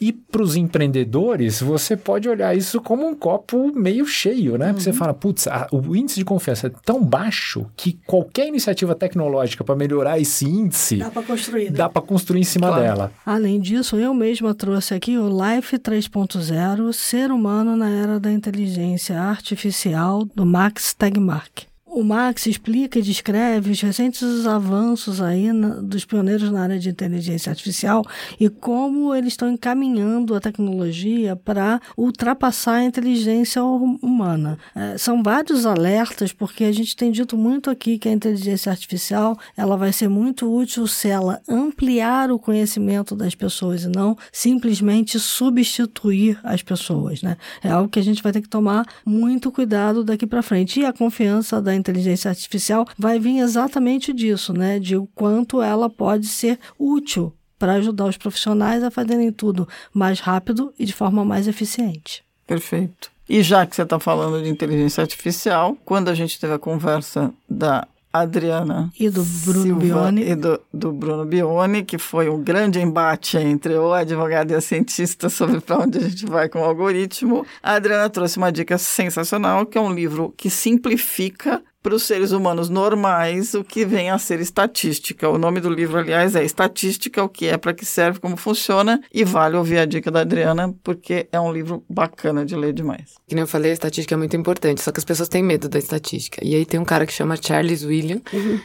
E 0.00 0.12
para 0.12 0.42
os 0.42 0.56
empreendedores, 0.56 1.60
você 1.60 1.96
pode 1.96 2.28
olhar 2.28 2.56
isso 2.56 2.80
como 2.80 3.06
um 3.06 3.14
copo 3.14 3.70
meio 3.74 4.06
cheio, 4.06 4.56
né? 4.56 4.68
Uhum. 4.68 4.72
Porque 4.72 4.84
você 4.84 4.92
fala, 4.92 5.12
putz, 5.12 5.46
o 5.70 5.94
índice 5.94 6.18
de 6.18 6.24
confiança 6.24 6.68
é 6.68 6.70
tão 6.84 7.04
baixo 7.04 7.66
que 7.76 7.98
qualquer 8.06 8.48
iniciativa 8.48 8.94
tecnológica 8.94 9.62
para 9.62 9.76
melhorar 9.76 10.18
esse 10.18 10.46
índice 10.46 10.96
dá 10.96 11.10
para 11.10 11.22
construir, 11.22 11.64
né? 11.64 11.76
dá 11.76 11.88
para 11.88 12.02
construir 12.02 12.40
em 12.40 12.44
cima 12.44 12.68
claro. 12.68 12.82
dela. 12.82 13.12
Além 13.26 13.60
disso, 13.60 13.96
eu 13.96 14.14
mesma 14.14 14.54
trouxe 14.54 14.94
aqui 14.94 15.18
o 15.18 15.28
Life 15.28 15.76
3.0, 15.78 16.92
Ser 16.92 17.30
Humano 17.30 17.76
na 17.76 17.90
Era 17.90 18.18
da 18.18 18.32
Inteligência 18.32 19.20
Artificial, 19.20 20.24
do 20.34 20.46
Max 20.46 20.94
Tegmark. 20.94 21.69
O 21.92 22.04
Max 22.04 22.46
explica 22.46 23.00
e 23.00 23.02
descreve 23.02 23.72
os 23.72 23.80
recentes 23.80 24.46
avanços 24.46 25.20
aí 25.20 25.52
na, 25.52 25.70
dos 25.70 26.04
pioneiros 26.04 26.48
na 26.48 26.62
área 26.62 26.78
de 26.78 26.88
inteligência 26.88 27.50
artificial 27.50 28.04
e 28.38 28.48
como 28.48 29.12
eles 29.12 29.32
estão 29.32 29.50
encaminhando 29.50 30.36
a 30.36 30.40
tecnologia 30.40 31.34
para 31.34 31.80
ultrapassar 31.96 32.74
a 32.74 32.84
inteligência 32.84 33.64
humana. 33.64 34.56
É, 34.72 34.96
são 34.98 35.20
vários 35.20 35.66
alertas, 35.66 36.32
porque 36.32 36.62
a 36.62 36.70
gente 36.70 36.94
tem 36.94 37.10
dito 37.10 37.36
muito 37.36 37.68
aqui 37.68 37.98
que 37.98 38.08
a 38.08 38.12
inteligência 38.12 38.70
artificial 38.70 39.36
ela 39.56 39.76
vai 39.76 39.92
ser 39.92 40.08
muito 40.08 40.48
útil 40.48 40.86
se 40.86 41.08
ela 41.08 41.42
ampliar 41.48 42.30
o 42.30 42.38
conhecimento 42.38 43.16
das 43.16 43.34
pessoas 43.34 43.82
e 43.82 43.88
não 43.88 44.16
simplesmente 44.30 45.18
substituir 45.18 46.38
as 46.44 46.62
pessoas. 46.62 47.20
Né? 47.20 47.36
É 47.64 47.70
algo 47.70 47.88
que 47.88 47.98
a 47.98 48.04
gente 48.04 48.22
vai 48.22 48.30
ter 48.30 48.42
que 48.42 48.48
tomar 48.48 48.86
muito 49.04 49.50
cuidado 49.50 50.04
daqui 50.04 50.24
para 50.24 50.40
frente. 50.40 50.78
E 50.78 50.84
a 50.84 50.92
confiança 50.92 51.60
da 51.60 51.79
inteligência 51.80 52.28
artificial 52.28 52.86
vai 52.98 53.18
vir 53.18 53.38
exatamente 53.38 54.12
disso, 54.12 54.52
né? 54.52 54.78
De 54.78 54.96
o 54.96 55.06
quanto 55.14 55.60
ela 55.62 55.90
pode 55.90 56.28
ser 56.28 56.58
útil 56.78 57.32
para 57.58 57.74
ajudar 57.74 58.06
os 58.06 58.16
profissionais 58.16 58.82
a 58.82 58.90
fazerem 58.90 59.30
tudo 59.30 59.68
mais 59.92 60.20
rápido 60.20 60.72
e 60.78 60.84
de 60.84 60.94
forma 60.94 61.24
mais 61.24 61.46
eficiente. 61.46 62.24
Perfeito. 62.46 63.10
E 63.28 63.42
já 63.42 63.64
que 63.66 63.76
você 63.76 63.82
está 63.82 64.00
falando 64.00 64.42
de 64.42 64.48
inteligência 64.48 65.02
artificial, 65.02 65.76
quando 65.84 66.08
a 66.08 66.14
gente 66.14 66.40
teve 66.40 66.54
a 66.54 66.58
conversa 66.58 67.32
da 67.48 67.86
Adriana 68.12 68.90
e 68.98 69.08
do 69.08 69.22
Bruno 69.22 69.62
Silva 69.62 69.80
Bione 69.80 70.22
e 70.28 70.34
do, 70.34 70.60
do, 70.74 70.92
Bruno 70.92 71.24
Bione, 71.24 71.84
que 71.84 71.96
foi 71.96 72.28
um 72.28 72.42
grande 72.42 72.80
embate 72.80 73.38
entre 73.38 73.74
o 73.74 73.92
advogado 73.92 74.50
e 74.50 74.54
a 74.54 74.60
cientista 74.60 75.28
sobre 75.28 75.60
para 75.60 75.78
onde 75.78 75.98
a 75.98 76.00
gente 76.00 76.26
vai 76.26 76.48
com 76.48 76.60
o 76.60 76.64
algoritmo. 76.64 77.46
A 77.62 77.74
Adriana 77.74 78.10
trouxe 78.10 78.36
uma 78.36 78.50
dica 78.50 78.76
sensacional, 78.78 79.64
que 79.64 79.78
é 79.78 79.80
um 79.80 79.92
livro 79.92 80.34
que 80.36 80.50
simplifica 80.50 81.62
para 81.82 81.94
os 81.94 82.02
seres 82.02 82.32
humanos 82.32 82.68
normais 82.68 83.54
o 83.54 83.64
que 83.64 83.84
vem 83.84 84.10
a 84.10 84.18
ser 84.18 84.40
estatística. 84.40 85.28
O 85.28 85.38
nome 85.38 85.60
do 85.60 85.70
livro, 85.70 85.98
aliás, 85.98 86.34
é 86.36 86.44
Estatística, 86.44 87.22
o 87.22 87.28
que 87.28 87.46
é, 87.46 87.56
para 87.56 87.72
que 87.72 87.86
serve, 87.86 88.20
como 88.20 88.36
funciona, 88.36 89.00
e 89.12 89.24
vale 89.24 89.56
ouvir 89.56 89.78
a 89.78 89.86
dica 89.86 90.10
da 90.10 90.20
Adriana, 90.20 90.74
porque 90.84 91.26
é 91.32 91.40
um 91.40 91.52
livro 91.52 91.82
bacana 91.88 92.44
de 92.44 92.54
ler 92.54 92.72
demais. 92.72 93.14
Que 93.26 93.34
nem 93.34 93.42
eu 93.42 93.48
falei, 93.48 93.70
a 93.70 93.74
estatística 93.74 94.14
é 94.14 94.18
muito 94.18 94.36
importante, 94.36 94.82
só 94.82 94.92
que 94.92 94.98
as 94.98 95.04
pessoas 95.04 95.28
têm 95.28 95.42
medo 95.42 95.68
da 95.68 95.78
estatística. 95.78 96.44
E 96.44 96.54
aí 96.54 96.66
tem 96.66 96.78
um 96.78 96.84
cara 96.84 97.06
que 97.06 97.12
chama 97.12 97.36
Charles 97.36 97.82
William, 97.82 98.20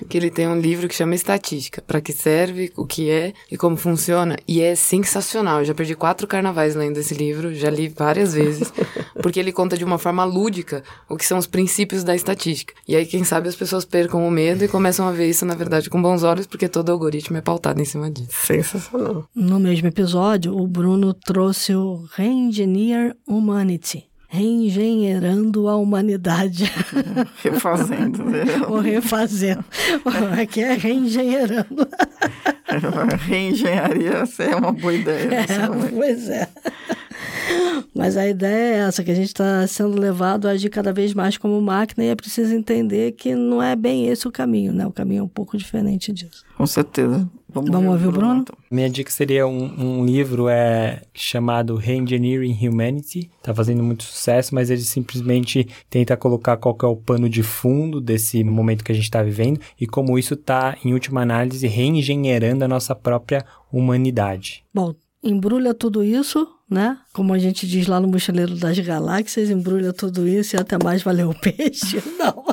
que 0.10 0.18
ele 0.18 0.30
tem 0.30 0.48
um 0.48 0.60
livro 0.60 0.88
que 0.88 0.96
chama 0.96 1.16
Estatística, 1.16 1.82
para 1.82 2.02
que 2.02 2.12
serve, 2.12 2.72
o 2.76 2.86
que 2.86 3.10
é 3.10 3.34
e 3.50 3.58
como 3.58 3.78
funciona, 3.78 4.38
e 4.48 4.62
é 4.62 4.76
sensacional. 4.76 5.60
Eu 5.60 5.66
já 5.66 5.74
perdi 5.74 5.96
quatro 5.96 6.28
carnavais 6.28 6.76
lendo 6.76 6.98
esse 6.98 7.14
livro, 7.14 7.54
já 7.54 7.70
li 7.70 7.88
várias 7.88 8.34
vezes, 8.34 8.74
porque 9.22 9.40
ele 9.40 9.52
conta 9.52 9.78
de 9.78 9.86
uma 9.86 9.98
forma 9.98 10.24
lúdica 10.26 10.84
o 11.10 11.16
que 11.16 11.26
são 11.26 11.38
os 11.38 11.48
princípios 11.48 12.04
da 12.04 12.16
estatística. 12.16 12.74
E 12.88 12.96
aí 12.96 13.05
quem 13.06 13.24
sabe, 13.24 13.50
as 13.50 13.56
pessoas 13.56 13.86
percam 13.86 14.28
o 14.28 14.32
medo 14.32 14.64
e 14.64 14.68
começam 14.68 15.08
a 15.08 15.12
ver 15.12 15.30
isso, 15.30 15.46
na 15.46 15.56
verdade, 15.56 15.90
com 15.90 16.02
bons 16.02 16.24
olhos, 16.24 16.48
porque 16.48 16.68
todo 16.68 16.92
algoritmo 16.92 17.38
é 17.38 17.42
pautado 17.42 17.82
em 17.82 17.86
cima 17.86 18.10
disso. 18.10 18.30
Sensacional. 18.32 19.28
No 19.36 19.60
mesmo 19.60 19.88
episódio, 19.88 20.58
o 20.58 20.68
Bruno 20.68 21.14
trouxe 21.14 21.76
o 21.76 22.06
Reengineer 22.16 23.16
Humanity 23.28 24.06
reengenheirando 24.36 25.70
a 25.70 25.78
humanidade. 25.78 26.70
Refazendo. 27.42 28.26
Né? 28.26 28.44
Ou 28.68 28.80
refazendo. 28.80 29.64
Aqui 30.42 30.62
é 30.62 30.74
reengenheirando. 30.74 31.88
Reengenharia 33.26 34.24
é 34.40 34.56
uma 34.56 34.74
boa 34.74 34.94
ideia. 34.94 35.30
É, 35.34 35.90
pois 35.94 36.30
é. 36.30 36.50
Mas 37.96 38.18
a 38.18 38.28
ideia 38.28 38.76
é 38.76 38.88
essa, 38.88 39.04
que 39.04 39.12
a 39.12 39.16
gente 39.16 39.28
está 39.28 39.66
sendo 39.68 39.98
levado 39.98 40.48
a 40.48 40.52
agir 40.52 40.70
cada 40.70 40.92
vez 40.92 41.14
mais 41.14 41.38
como 41.38 41.62
máquina 41.62 42.04
e 42.04 42.10
é 42.10 42.16
preciso 42.16 42.54
entender 42.54 43.14
que 43.14 43.34
não 43.34 43.64
é 43.64 43.74
bem 43.74 44.08
esse 44.08 44.28
o 44.28 44.32
caminho, 44.32 44.74
né? 44.74 44.86
O 44.86 44.92
caminho 44.92 45.22
é 45.22 45.24
um 45.24 45.30
pouco 45.30 45.58
diferente 45.58 46.12
disso. 46.12 46.44
Com 46.58 46.68
certeza. 46.68 47.30
Vamos, 47.48 47.72
Vamos 47.72 47.94
ouvir 47.94 48.08
o 48.08 48.12
Bruno? 48.12 48.28
Bruno 48.28 48.42
então. 48.42 48.58
Minha 48.70 48.90
dica 48.90 49.10
seria 49.10 49.48
um, 49.48 50.00
um, 50.00 50.06
livro 50.06 50.50
é, 50.50 51.04
chamado 51.14 51.78
Reengineering 51.78 52.68
Humanity. 52.68 53.32
Está 53.38 53.56
fazendo 53.56 53.82
muito 53.82 54.04
sucesso, 54.04 54.54
mas 54.54 54.70
ele 54.70 54.82
simplesmente 54.82 55.66
tenta 55.90 56.18
colocar 56.18 56.58
qual 56.58 56.78
é 56.84 56.86
o 56.86 56.98
pano 56.98 57.30
de 57.30 57.44
fundo 57.44 58.02
desse 58.02 58.44
momento 58.44 58.84
que 58.84 58.92
a 58.92 58.96
gente 58.96 59.06
está 59.06 59.24
vivendo 59.24 59.62
e 59.80 59.88
como 59.88 60.20
isso 60.20 60.34
está, 60.34 60.78
em 60.84 60.92
última 60.92 61.22
análise, 61.22 61.66
reengenheirando 61.66 62.66
a 62.66 62.68
nossa 62.68 62.94
própria 62.94 63.46
humanidade. 63.72 64.66
Bom, 64.74 64.94
embrulha 65.26 65.74
tudo 65.74 66.04
isso, 66.04 66.48
né? 66.70 66.98
Como 67.12 67.34
a 67.34 67.40
gente 67.40 67.68
diz 67.68 67.88
lá 67.88 68.00
no 68.00 68.08
Mochileiro 68.08 68.56
das 68.56 68.78
Galáxias, 68.80 69.50
embrulha 69.50 69.92
tudo 69.92 70.28
isso 70.28 70.56
e 70.56 70.60
até 70.60 70.78
mais 70.82 71.02
valeu 71.02 71.32
o 71.32 71.36
peixe. 71.42 72.02
Não. 72.18 72.46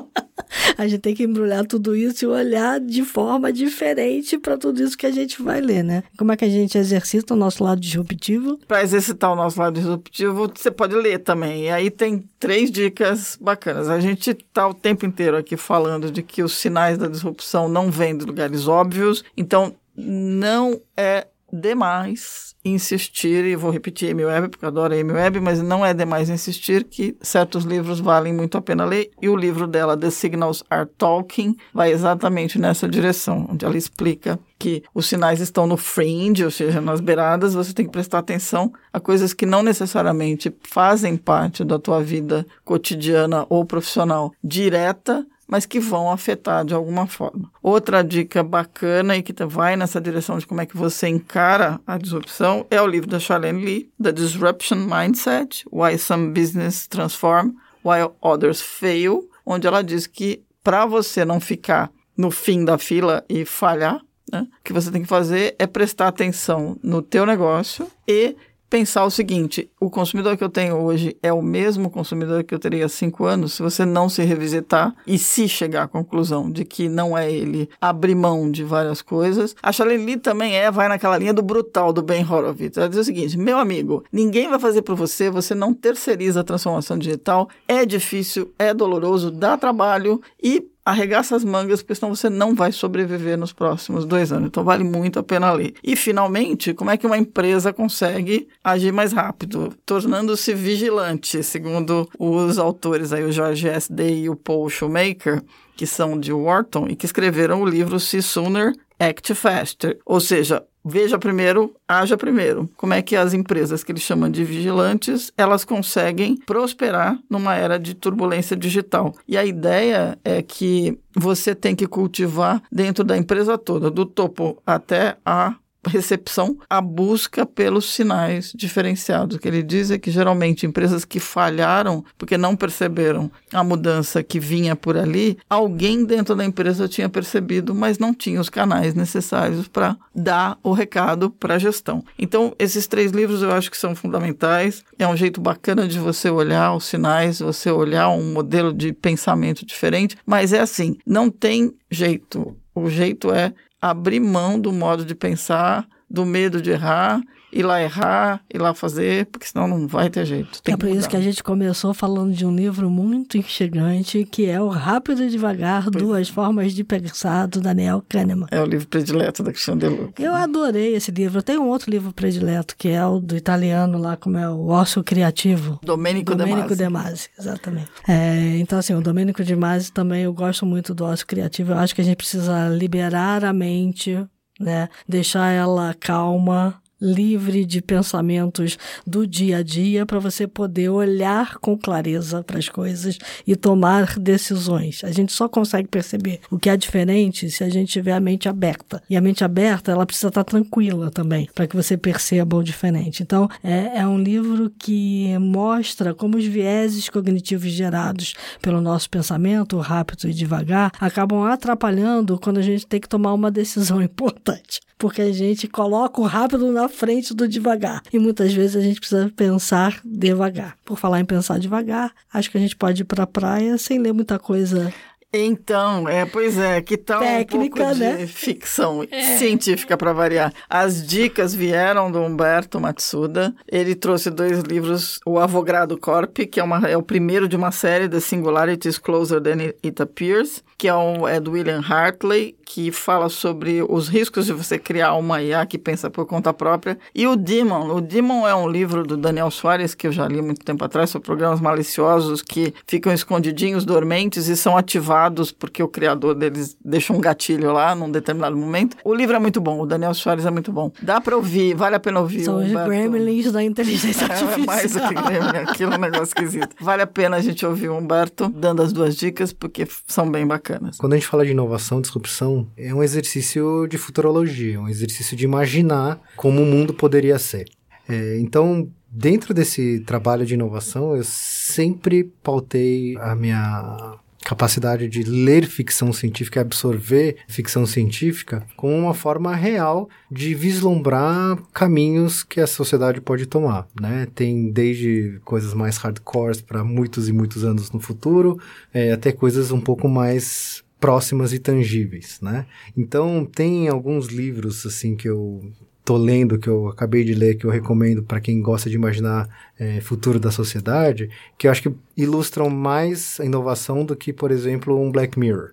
A 0.77 0.87
gente 0.87 1.01
tem 1.01 1.15
que 1.15 1.23
embrulhar 1.23 1.67
tudo 1.67 1.95
isso 1.95 2.25
e 2.25 2.29
olhar 2.29 2.81
de 2.81 3.05
forma 3.05 3.53
diferente 3.53 4.39
para 4.39 4.57
tudo 4.57 4.83
isso 4.83 4.97
que 4.97 5.07
a 5.07 5.11
gente 5.11 5.41
vai 5.43 5.61
ler, 5.61 5.83
né? 5.83 6.03
Como 6.17 6.33
é 6.33 6.37
que 6.37 6.45
a 6.45 6.49
gente 6.49 6.77
exercita 6.77 7.35
o 7.35 7.37
nosso 7.37 7.63
lado 7.63 7.81
disruptivo? 7.81 8.59
Para 8.67 8.83
exercitar 8.83 9.33
o 9.33 9.37
nosso 9.37 9.59
lado 9.59 9.75
disruptivo, 9.75 10.51
você 10.55 10.71
pode 10.71 10.95
ler 10.95 11.19
também. 11.21 11.65
E 11.65 11.71
aí 11.71 11.91
tem 11.91 12.25
três 12.39 12.71
dicas 12.71 13.37
bacanas. 13.41 13.89
A 13.89 14.01
gente 14.01 14.31
está 14.31 14.67
o 14.67 14.75
tempo 14.75 15.07
inteiro 15.07 15.37
aqui 15.37 15.57
falando 15.57 16.11
de 16.11 16.23
que 16.23 16.43
os 16.43 16.55
sinais 16.55 16.99
da 16.99 17.07
disrupção 17.07 17.69
não 17.69 17.91
vêm 17.91 18.17
de 18.17 18.25
lugares 18.25 18.67
óbvios. 18.67 19.25
Então, 19.37 19.75
não 19.97 20.81
é 20.97 21.27
demais 21.53 22.53
insistir, 22.65 23.45
e 23.45 23.57
vou 23.57 23.71
repetir 23.71 24.12
Amy 24.12 24.25
Webb, 24.25 24.49
porque 24.49 24.65
eu 24.65 24.69
adoro 24.69 24.95
Amy 24.95 25.12
Webb, 25.12 25.41
mas 25.41 25.61
não 25.61 25.85
é 25.85 25.93
demais 25.93 26.31
insistir 26.31 26.85
que 26.85 27.17
certos 27.21 27.65
livros 27.65 27.99
valem 27.99 28.33
muito 28.33 28.57
a 28.57 28.62
pena 28.62 28.85
ler, 28.85 29.11
e 29.21 29.29
o 29.29 29.37
livro 29.37 29.67
dela, 29.67 29.97
The 29.97 30.11
Signals 30.11 30.62
Are 30.71 30.88
Talking, 30.97 31.57
vai 31.75 31.91
exatamente 31.91 32.59
nessa 32.59 32.88
direção, 32.88 33.49
onde 33.51 33.65
ela 33.65 33.77
explica 33.77 34.38
que 34.59 34.85
os 34.95 35.07
sinais 35.07 35.41
estão 35.41 35.67
no 35.67 35.77
fringe, 35.77 36.45
ou 36.45 36.51
seja, 36.51 36.81
nas 36.81 37.01
beiradas, 37.01 37.53
você 37.53 37.73
tem 37.73 37.85
que 37.85 37.91
prestar 37.91 38.21
atenção 38.21 38.73
a 38.93 39.01
coisas 39.01 39.35
que 39.35 39.45
não 39.45 39.62
necessariamente 39.62 40.55
fazem 40.62 41.17
parte 41.17 41.65
da 41.65 41.81
tua 41.81 42.01
vida 42.01 42.47
cotidiana 42.65 43.45
ou 43.49 43.65
profissional 43.65 44.33
direta, 44.43 45.27
mas 45.53 45.67
que 45.67 45.79
vão 45.79 46.11
afetar 46.11 46.65
de 46.65 46.73
alguma 46.73 47.07
forma. 47.07 47.53
Outra 47.62 48.03
dica 48.03 48.43
bacana 48.43 49.19
e 49.19 49.23
que 49.23 49.35
vai 49.45 49.77
nessa 49.77 50.01
direção 50.01 50.38
de 50.38 50.47
como 50.47 50.62
é 50.62 50.65
que 50.65 50.75
você 50.75 51.09
encara 51.09 51.79
a 51.87 51.99
disrupção 51.99 52.65
é 52.71 52.81
o 52.81 52.87
livro 52.87 53.11
da 53.11 53.21
Charlene 53.21 53.62
Lee, 53.62 53.91
The 54.03 54.12
Disruption 54.12 54.79
Mindset: 54.79 55.67
Why 55.71 55.99
Some 55.99 56.31
Business 56.31 56.88
Transform 56.88 57.51
While 57.85 58.12
Others 58.23 58.62
Fail, 58.62 59.29
onde 59.45 59.67
ela 59.67 59.85
diz 59.85 60.07
que 60.07 60.43
para 60.65 60.87
você 60.87 61.23
não 61.23 61.38
ficar 61.38 61.91
no 62.17 62.31
fim 62.31 62.65
da 62.65 62.79
fila 62.79 63.23
e 63.29 63.45
falhar, 63.45 64.01
né, 64.33 64.49
o 64.59 64.65
que 64.65 64.73
você 64.73 64.91
tem 64.91 65.03
que 65.03 65.09
fazer 65.09 65.55
é 65.59 65.67
prestar 65.67 66.09
atenção 66.09 66.79
no 66.83 67.03
teu 67.03 67.27
negócio 67.27 67.87
e 68.09 68.35
pensar 68.73 69.05
o 69.05 69.11
seguinte: 69.11 69.71
o 69.79 69.91
consumidor 69.91 70.35
que 70.35 70.43
eu 70.43 70.49
tenho 70.49 70.77
hoje 70.77 71.15
é 71.23 71.31
o 71.31 71.43
mesmo 71.43 71.91
consumidor 71.91 72.43
que 72.43 72.55
eu 72.55 72.59
teria 72.59 72.87
há 72.87 72.89
cinco 72.89 73.27
anos, 73.27 73.53
se 73.53 73.63
você 73.63 73.85
não 73.85 74.09
se 74.09 74.23
revisitar 74.23 74.95
e 75.07 75.19
se 75.19 75.47
chegar 75.47 75.83
à 75.83 75.89
conclusão 75.89 76.51
de 76.51 76.65
que 76.65 76.89
não 76.89 77.17
é 77.17 77.31
ele 77.31 77.69
abrir 77.79 78.15
mão 78.15 78.51
de 78.51 78.65
várias 78.65 79.03
coisas. 79.03 79.55
A 79.63 79.71
Charlene 79.73 80.17
também 80.17 80.57
é, 80.57 80.71
vai 80.71 80.89
naquela 80.89 81.19
linha 81.19 81.35
do 81.35 81.43
brutal 81.43 81.93
do 81.93 82.01
Ben 82.01 82.25
Horowitz. 82.25 82.79
Ela 82.79 82.89
diz 82.89 82.99
o 82.99 83.05
seguinte: 83.05 83.37
meu 83.37 83.59
amigo, 83.59 84.05
ninguém 84.11 84.49
vai 84.49 84.59
fazer 84.59 84.81
por 84.81 84.97
você, 84.97 85.29
você 85.29 85.55
não 85.55 85.75
terceiriza 85.75 86.41
a 86.41 86.45
transformação 86.45 86.97
digital, 86.97 87.51
é 87.69 87.85
difícil, 87.85 88.55
é 88.59 88.73
doloroso, 88.73 89.31
dá 89.31 89.59
trabalho 89.59 90.19
e 90.43 90.72
arregaça 90.85 91.37
as 91.37 91.45
mangas, 91.45 91.83
porque 91.83 91.95
senão 91.95 92.14
você 92.14 92.29
não 92.29 92.55
vai 92.55 92.73
sobreviver 92.73 93.38
nos 93.38 93.53
próximos 93.53 94.05
dois 94.05 94.33
anos. 94.33 94.49
Então 94.49 94.64
vale 94.64 94.85
muito 94.85 95.18
a 95.18 95.23
pena 95.23 95.53
ler. 95.53 95.75
E, 95.83 95.95
finalmente, 95.97 96.75
como 96.75 96.90
é 96.90 96.97
que 96.97 97.07
uma 97.07 97.18
empresa 97.18 97.73
consegue 97.73 98.49
agir 98.62 98.92
mais 98.92 99.12
rápido? 99.12 99.75
Tornando-se 99.87 100.55
vigilante, 100.55 101.42
segundo 101.42 102.09
os 102.18 102.59
autores 102.59 103.12
aí, 103.12 103.25
o 103.25 103.33
George 103.33 103.68
S. 103.68 103.92
Day 103.92 104.25
e 104.25 104.31
o 104.31 104.37
Paul 104.37 104.68
Shoemaker, 104.68 105.42
que 105.77 105.87
são 105.87 106.18
de 106.18 106.33
Wharton 106.33 106.87
e 106.88 106.97
que 106.97 107.07
escreveram 107.07 107.62
o 107.62 107.66
livro 107.66 107.99
See 107.99 108.23
Sooner, 108.23 108.73
Act 108.99 109.35
Faster. 109.35 109.99
Ou 110.05 110.21
seja, 110.21 110.64
veja 110.85 111.18
primeiro, 111.18 111.75
haja 111.87 112.16
primeiro. 112.16 112.68
Como 112.77 112.95
é 112.95 113.03
que 113.03 113.16
as 113.16 113.33
empresas 113.33 113.85
que 113.85 113.92
eles 113.92 114.03
chamam 114.03 114.31
de 114.31 114.45
vigilantes, 114.45 115.33
elas 115.37 115.64
conseguem 115.64 116.37
prosperar 116.37 117.18
numa 117.29 117.55
era 117.55 117.79
de 117.79 117.95
turbulência 117.95 118.57
digital. 118.57 119.14
E 119.27 119.37
a 119.37 119.45
ideia 119.45 120.18
é 120.25 120.42
que 120.42 120.99
você 121.14 121.55
tem 121.55 121.75
que 121.75 121.87
cultivar 121.87 122.62
dentro 122.71 123.05
da 123.05 123.16
empresa 123.16 123.59
toda, 123.59 123.90
do 123.90 124.07
topo 124.07 124.61
até 124.66 125.16
a 125.25 125.55
recepção, 125.87 126.57
a 126.68 126.81
busca 126.81 127.45
pelos 127.45 127.92
sinais 127.92 128.53
diferenciados. 128.55 129.37
O 129.37 129.38
que 129.38 129.49
ele 129.49 129.62
diz 129.62 129.90
é 129.90 129.99
que 129.99 130.11
geralmente 130.11 130.66
empresas 130.66 131.05
que 131.05 131.18
falharam 131.18 132.05
porque 132.16 132.38
não 132.38 132.55
perceberam 132.55 133.31
a 133.53 133.64
mudança 133.64 134.23
que 134.23 134.38
vinha 134.38 134.77
por 134.77 134.97
ali, 134.97 135.38
alguém 135.49 136.05
dentro 136.05 136.35
da 136.35 136.45
empresa 136.45 136.88
tinha 136.88 137.09
percebido, 137.09 137.75
mas 137.75 137.99
não 137.99 138.14
tinha 138.14 138.40
os 138.40 138.49
canais 138.49 138.95
necessários 138.95 139.68
para 139.68 139.97
dar 140.14 140.59
o 140.62 140.73
recado 140.73 141.31
para 141.31 141.55
a 141.55 141.59
gestão. 141.59 142.05
Então, 142.18 142.55
esses 142.59 142.87
três 142.87 143.11
livros 143.12 143.42
eu 143.42 143.51
acho 143.51 143.71
que 143.71 143.77
são 143.77 143.95
fundamentais. 143.95 144.85
É 144.99 145.07
um 145.07 145.16
jeito 145.16 145.40
bacana 145.40 145.87
de 145.88 145.99
você 145.99 146.31
olhar 146.31 146.75
os 146.75 146.85
sinais, 146.85 147.40
você 147.40 147.71
olhar 147.71 148.09
um 148.11 148.33
modelo 148.33 148.73
de 148.73 148.92
pensamento 148.92 149.66
diferente, 149.66 150.16
mas 150.25 150.53
é 150.53 150.61
assim, 150.61 150.97
não 151.07 151.31
tem 151.31 151.75
jeito. 151.90 152.57
O 152.75 152.88
jeito 152.88 153.31
é 153.31 153.53
abrir 153.83 154.21
mão 154.21 154.61
do 154.61 154.73
modo 154.73 155.05
de 155.05 155.12
pensar, 155.12 155.88
do 156.09 156.25
medo 156.25 156.62
de 156.62 156.71
errar 156.71 157.21
ir 157.53 157.62
lá 157.62 157.83
errar, 157.83 158.41
ir 158.53 158.59
lá 158.59 158.73
fazer, 158.73 159.27
porque 159.27 159.47
senão 159.47 159.69
não 159.69 159.87
vai 159.87 160.09
ter 160.09 160.25
jeito. 160.25 160.61
É 160.65 160.77
por 160.77 160.88
isso 160.88 161.09
que 161.09 161.17
a 161.17 161.21
gente 161.21 161.43
começou 161.43 161.93
falando 161.93 162.33
de 162.33 162.47
um 162.47 162.55
livro 162.55 162.91
muito 162.91 163.37
instigante, 163.37 164.25
que 164.25 164.47
é 164.47 164.61
o 164.61 164.69
Rápido 164.69 165.23
e 165.23 165.29
Devagar, 165.29 165.85
pois. 165.85 166.03
Duas 166.03 166.29
Formas 166.29 166.73
de 166.73 166.83
Pensar, 166.83 167.47
do 167.47 167.61
Daniel 167.61 168.03
Kahneman. 168.09 168.47
É 168.51 168.61
o 168.61 168.65
livro 168.65 168.88
predileto 168.88 169.43
da 169.43 169.53
Cristian 169.53 169.77
Deluca. 169.77 170.23
Eu 170.23 170.35
adorei 170.35 170.95
esse 170.95 171.11
livro. 171.11 171.38
Eu 171.38 171.43
tenho 171.43 171.62
um 171.62 171.69
outro 171.69 171.91
livro 171.91 172.12
predileto, 172.12 172.75
que 172.77 172.88
é 172.88 173.05
o 173.05 173.21
do 173.21 173.37
italiano 173.37 173.99
lá, 173.99 174.17
como 174.17 174.38
é 174.38 174.49
o 174.49 174.69
Ócio 174.69 175.05
Criativo. 175.05 175.79
Domênico, 175.83 176.35
Domênico 176.35 176.75
De 176.75 176.88
Masi. 176.88 177.29
exatamente. 177.38 177.91
É, 178.09 178.57
então, 178.59 178.79
assim, 178.79 178.95
o 178.95 179.01
Domênico 179.01 179.45
De 179.45 179.55
Masi 179.55 179.93
também, 179.93 180.23
eu 180.23 180.33
gosto 180.33 180.65
muito 180.65 180.95
do 180.95 181.05
Ócio 181.05 181.27
Criativo. 181.27 181.73
Eu 181.73 181.79
acho 181.79 181.95
que 181.95 182.01
a 182.01 182.05
gente 182.05 182.17
precisa 182.17 182.69
liberar 182.69 183.45
a 183.45 183.53
mente, 183.53 184.19
né? 184.59 184.88
Deixar 185.09 185.51
ela 185.51 185.95
calma, 185.99 186.82
livre 187.03 187.65
de 187.65 187.83
pensamentos 187.83 188.79
do 189.05 189.27
dia 189.27 189.59
a 189.59 189.62
dia, 189.62 190.07
para 190.07 190.21
você 190.21 190.47
poder 190.47 190.88
olhar 190.88 191.59
com 191.59 191.77
clareza 191.77 192.45
para 192.45 192.59
as 192.59 192.69
coisas 192.69 193.19
e 193.45 193.57
tomar 193.57 194.19
decisões. 194.19 195.03
A 195.03 195.11
gente 195.11 195.33
só 195.33 195.49
consegue 195.49 195.88
perceber 195.88 196.41
o 196.49 196.59
que 196.59 196.71
é 196.71 196.77
diferente 196.77 197.51
se 197.51 197.65
a 197.65 197.69
gente 197.69 197.91
tiver 197.93 198.12
a 198.12 198.21
mente 198.21 198.49
aberta. 198.49 199.03
E 199.11 199.17
a 199.17 199.21
mente 199.21 199.43
aberta, 199.43 199.91
ela 199.91 200.07
precisa 200.07 200.29
estar 200.29 200.45
tranquila 200.45 201.11
também, 201.11 201.49
para 201.53 201.67
que 201.67 201.75
você 201.75 201.97
perceba 201.97 202.57
o 202.57 202.62
diferente. 202.62 203.23
Então, 203.23 203.49
é, 203.65 203.99
é 203.99 204.07
um 204.07 204.19
livro 204.19 204.71
que 204.79 205.37
mostra 205.38 206.15
como 206.15 206.37
os 206.37 206.47
vieses 206.47 207.09
cognitivos 207.09 207.73
gerados 207.73 208.35
pelo 208.61 208.81
nosso 208.81 209.11
pensamento, 209.11 209.77
rápido 209.79 210.29
e 210.29 210.33
devagar, 210.33 210.93
acabam 211.01 211.43
atrapalhando 211.43 212.38
quando 212.38 212.59
a 212.59 212.62
gente 212.62 212.87
tem 212.87 213.01
que 213.01 213.09
tomar 213.09 213.33
uma 213.33 213.51
decisão 213.51 214.01
importante 214.03 214.81
porque 215.03 215.21
a 215.21 215.33
gente 215.33 215.67
coloca 215.67 216.21
o 216.21 216.25
rápido 216.25 216.71
na 216.71 216.88
frente 216.88 217.35
do 217.35 217.49
devagar. 217.49 218.05
E 218.12 218.21
muitas 218.21 218.55
vezes 218.55 218.77
a 218.77 218.81
gente 218.81 219.01
precisa 219.01 219.29
pensar 219.35 220.01
devagar. 220.05 220.79
Por 220.85 220.97
falar 220.97 221.19
em 221.19 221.25
pensar 221.25 221.59
devagar, 221.59 222.12
acho 222.33 222.49
que 222.49 222.57
a 222.57 222.61
gente 222.61 222.77
pode 222.77 223.03
ir 223.03 223.05
para 223.05 223.25
a 223.25 223.27
praia 223.27 223.77
sem 223.77 223.99
ler 223.99 224.12
muita 224.12 224.38
coisa 224.38 224.95
então, 225.33 226.07
é, 226.07 226.27
pois 226.27 226.59
é, 226.59 226.83
que 226.83 226.99
tal 226.99 227.21
Técnica, 227.21 227.83
um 227.83 227.87
pouco 227.87 227.99
né? 227.99 228.16
de 228.16 228.27
ficção 228.27 229.03
é. 229.11 229.38
científica 229.38 229.97
para 229.97 230.12
variar. 230.12 230.53
As 230.68 231.07
dicas 231.07 231.55
vieram 231.55 232.11
do 232.11 232.21
Humberto 232.21 232.79
Matsuda. 232.79 233.55
Ele 233.66 233.95
trouxe 233.95 234.29
dois 234.29 234.61
livros, 234.61 235.18
O 235.25 235.38
Avogrado 235.38 235.97
Corp, 235.97 236.37
que 236.51 236.61
é, 236.61 236.62
uma, 236.62 236.87
é 236.87 236.99
o 236.99 237.03
primeiro 237.03 237.49
de 237.49 237.57
uma 237.57 237.73
série, 237.73 238.11
The 238.11 238.21
Singularity 238.21 238.88
is 238.88 238.99
Closer 238.99 239.40
Than 239.40 239.73
It 239.83 240.03
Appears, 240.03 240.62
que 240.77 240.87
é, 240.87 240.95
um, 240.95 241.27
é 241.27 241.40
do 241.40 241.53
William 241.53 241.81
Hartley, 241.81 242.55
que 242.62 242.92
fala 242.92 243.31
sobre 243.31 243.83
os 243.88 244.09
riscos 244.09 244.47
de 244.47 244.53
você 244.53 244.79
criar 244.79 245.14
uma 245.14 245.42
IA 245.42 245.64
que 245.64 245.79
pensa 245.79 246.11
por 246.11 246.27
conta 246.27 246.53
própria. 246.53 246.99
E 247.14 247.27
o 247.27 247.37
Demon. 247.37 247.95
O 247.95 248.01
Demon 248.01 248.47
é 248.47 248.55
um 248.55 248.68
livro 248.68 249.03
do 249.03 249.16
Daniel 249.16 249.51
Soares, 249.51 249.95
que 249.95 250.07
eu 250.07 250.12
já 250.12 250.27
li 250.29 250.42
muito 250.42 250.64
tempo 250.64 250.85
atrás, 250.85 251.09
sobre 251.09 251.25
programas 251.25 251.61
maliciosos 251.61 252.42
que 252.42 252.75
ficam 252.87 253.12
escondidinhos, 253.12 253.85
dormentes 253.85 254.49
e 254.49 254.57
são 254.57 254.77
ativados 254.77 255.22
porque 255.53 255.83
o 255.83 255.89
criador 255.89 256.35
deles 256.35 256.77
deixa 256.85 257.13
um 257.13 257.21
gatilho 257.21 257.73
lá 257.73 257.95
num 257.95 258.11
determinado 258.11 258.57
momento. 258.57 258.97
O 259.05 259.15
livro 259.15 259.37
é 259.37 259.39
muito 259.39 259.61
bom, 259.61 259.81
o 259.81 259.87
Daniel 259.87 260.15
Soares 260.15 260.47
é 260.47 260.51
muito 260.51 260.73
bom. 260.73 260.91
Dá 261.03 261.21
para 261.21 261.37
ouvir, 261.37 261.75
vale 261.75 261.97
a 261.97 262.01
pena 262.01 262.21
ouvir. 262.21 262.45
São 262.45 262.59
os 262.59 262.71
gremlins 262.71 263.53
da 263.53 263.63
inteligência 263.63 264.27
artificial. 264.27 264.53
É 264.63 264.67
mais 264.67 264.93
do 264.93 265.01
que 265.01 265.15
gremlin, 265.15 265.59
aquilo 265.69 265.93
é 265.93 265.97
um 265.97 266.01
negócio 266.01 266.25
esquisito. 266.25 266.77
Vale 266.81 267.03
a 267.03 267.07
pena 267.07 267.37
a 267.37 267.41
gente 267.41 267.65
ouvir 267.65 267.89
o 267.89 267.97
Humberto 267.97 268.49
dando 268.49 268.83
as 268.83 268.93
duas 268.93 269.17
dicas, 269.17 269.53
porque 269.53 269.87
são 270.07 270.31
bem 270.31 270.47
bacanas 270.47 270.63
bacanas. 270.63 270.97
Quando 270.97 271.13
a 271.15 271.17
gente 271.17 271.27
fala 271.27 271.45
de 271.45 271.51
inovação, 271.51 272.01
disrupção, 272.01 272.69
é 272.77 272.95
um 272.95 273.03
exercício 273.03 273.87
de 273.89 273.99
futurologia, 273.99 274.81
um 274.81 274.89
exercício 274.89 275.37
de 275.37 275.45
imaginar 275.45 276.21
como 276.37 276.63
o 276.63 276.67
mundo 276.67 276.95
poderia 276.95 277.39
ser. 277.39 277.69
É, 278.09 278.39
então, 278.39 278.89
dentro 279.11 279.53
desse 279.53 280.01
trabalho 280.01 280.47
de 280.47 280.55
inovação, 280.55 281.17
eu 281.17 281.25
sempre 281.25 282.25
pautei 282.43 283.17
a 283.19 283.35
minha 283.35 284.17
capacidade 284.53 285.09
de 285.09 285.23
ler 285.23 285.65
ficção 285.67 286.12
científica 286.12 286.61
e 286.61 286.62
absorver 286.62 287.37
ficção 287.49 287.87
científica 287.87 288.62
como 288.77 288.95
uma 288.95 289.15
forma 289.15 289.57
real 289.57 290.11
de 290.31 290.55
vislumbrar 290.55 291.57
caminhos 291.73 292.43
que 292.43 292.61
a 292.61 292.67
sociedade 292.67 293.19
pode 293.19 293.47
tomar, 293.47 293.88
né? 293.99 294.29
Tem 294.35 294.71
desde 294.71 295.41
coisas 295.43 295.73
mais 295.73 295.97
hardcores 295.97 296.61
para 296.61 296.85
muitos 296.85 297.31
e 297.31 297.33
muitos 297.33 297.65
anos 297.65 297.91
no 297.93 297.99
futuro, 297.99 298.61
é, 298.93 299.12
até 299.12 299.33
coisas 299.33 299.71
um 299.71 299.81
pouco 299.81 300.07
mais 300.07 300.85
próximas 301.01 301.55
e 301.55 301.59
tangíveis, 301.59 302.38
né? 302.43 302.67
Então 302.95 303.45
tem 303.45 303.88
alguns 303.88 304.27
livros 304.27 304.85
assim 304.85 305.17
que 305.17 305.29
eu 305.29 305.73
tô 306.05 306.17
lendo, 306.17 306.59
que 306.59 306.69
eu 306.69 306.88
acabei 306.88 307.25
de 307.25 307.35
ler, 307.35 307.57
que 307.57 307.65
eu 307.65 307.71
recomendo 307.71 308.23
para 308.23 308.41
quem 308.41 308.61
gosta 308.61 308.91
de 308.91 308.97
imaginar 308.97 309.49
é, 309.79 310.01
futuro 310.01 310.41
da 310.41 310.51
sociedade, 310.51 311.31
que 311.57 311.67
eu 311.67 311.71
acho 311.71 311.83
que 311.83 311.95
ilustram 312.17 312.69
mais 312.69 313.38
a 313.41 313.45
inovação 313.45 314.05
do 314.05 314.17
que, 314.17 314.33
por 314.33 314.51
exemplo, 314.51 315.01
um 315.01 315.11
Black 315.11 315.38
Mirror. 315.38 315.73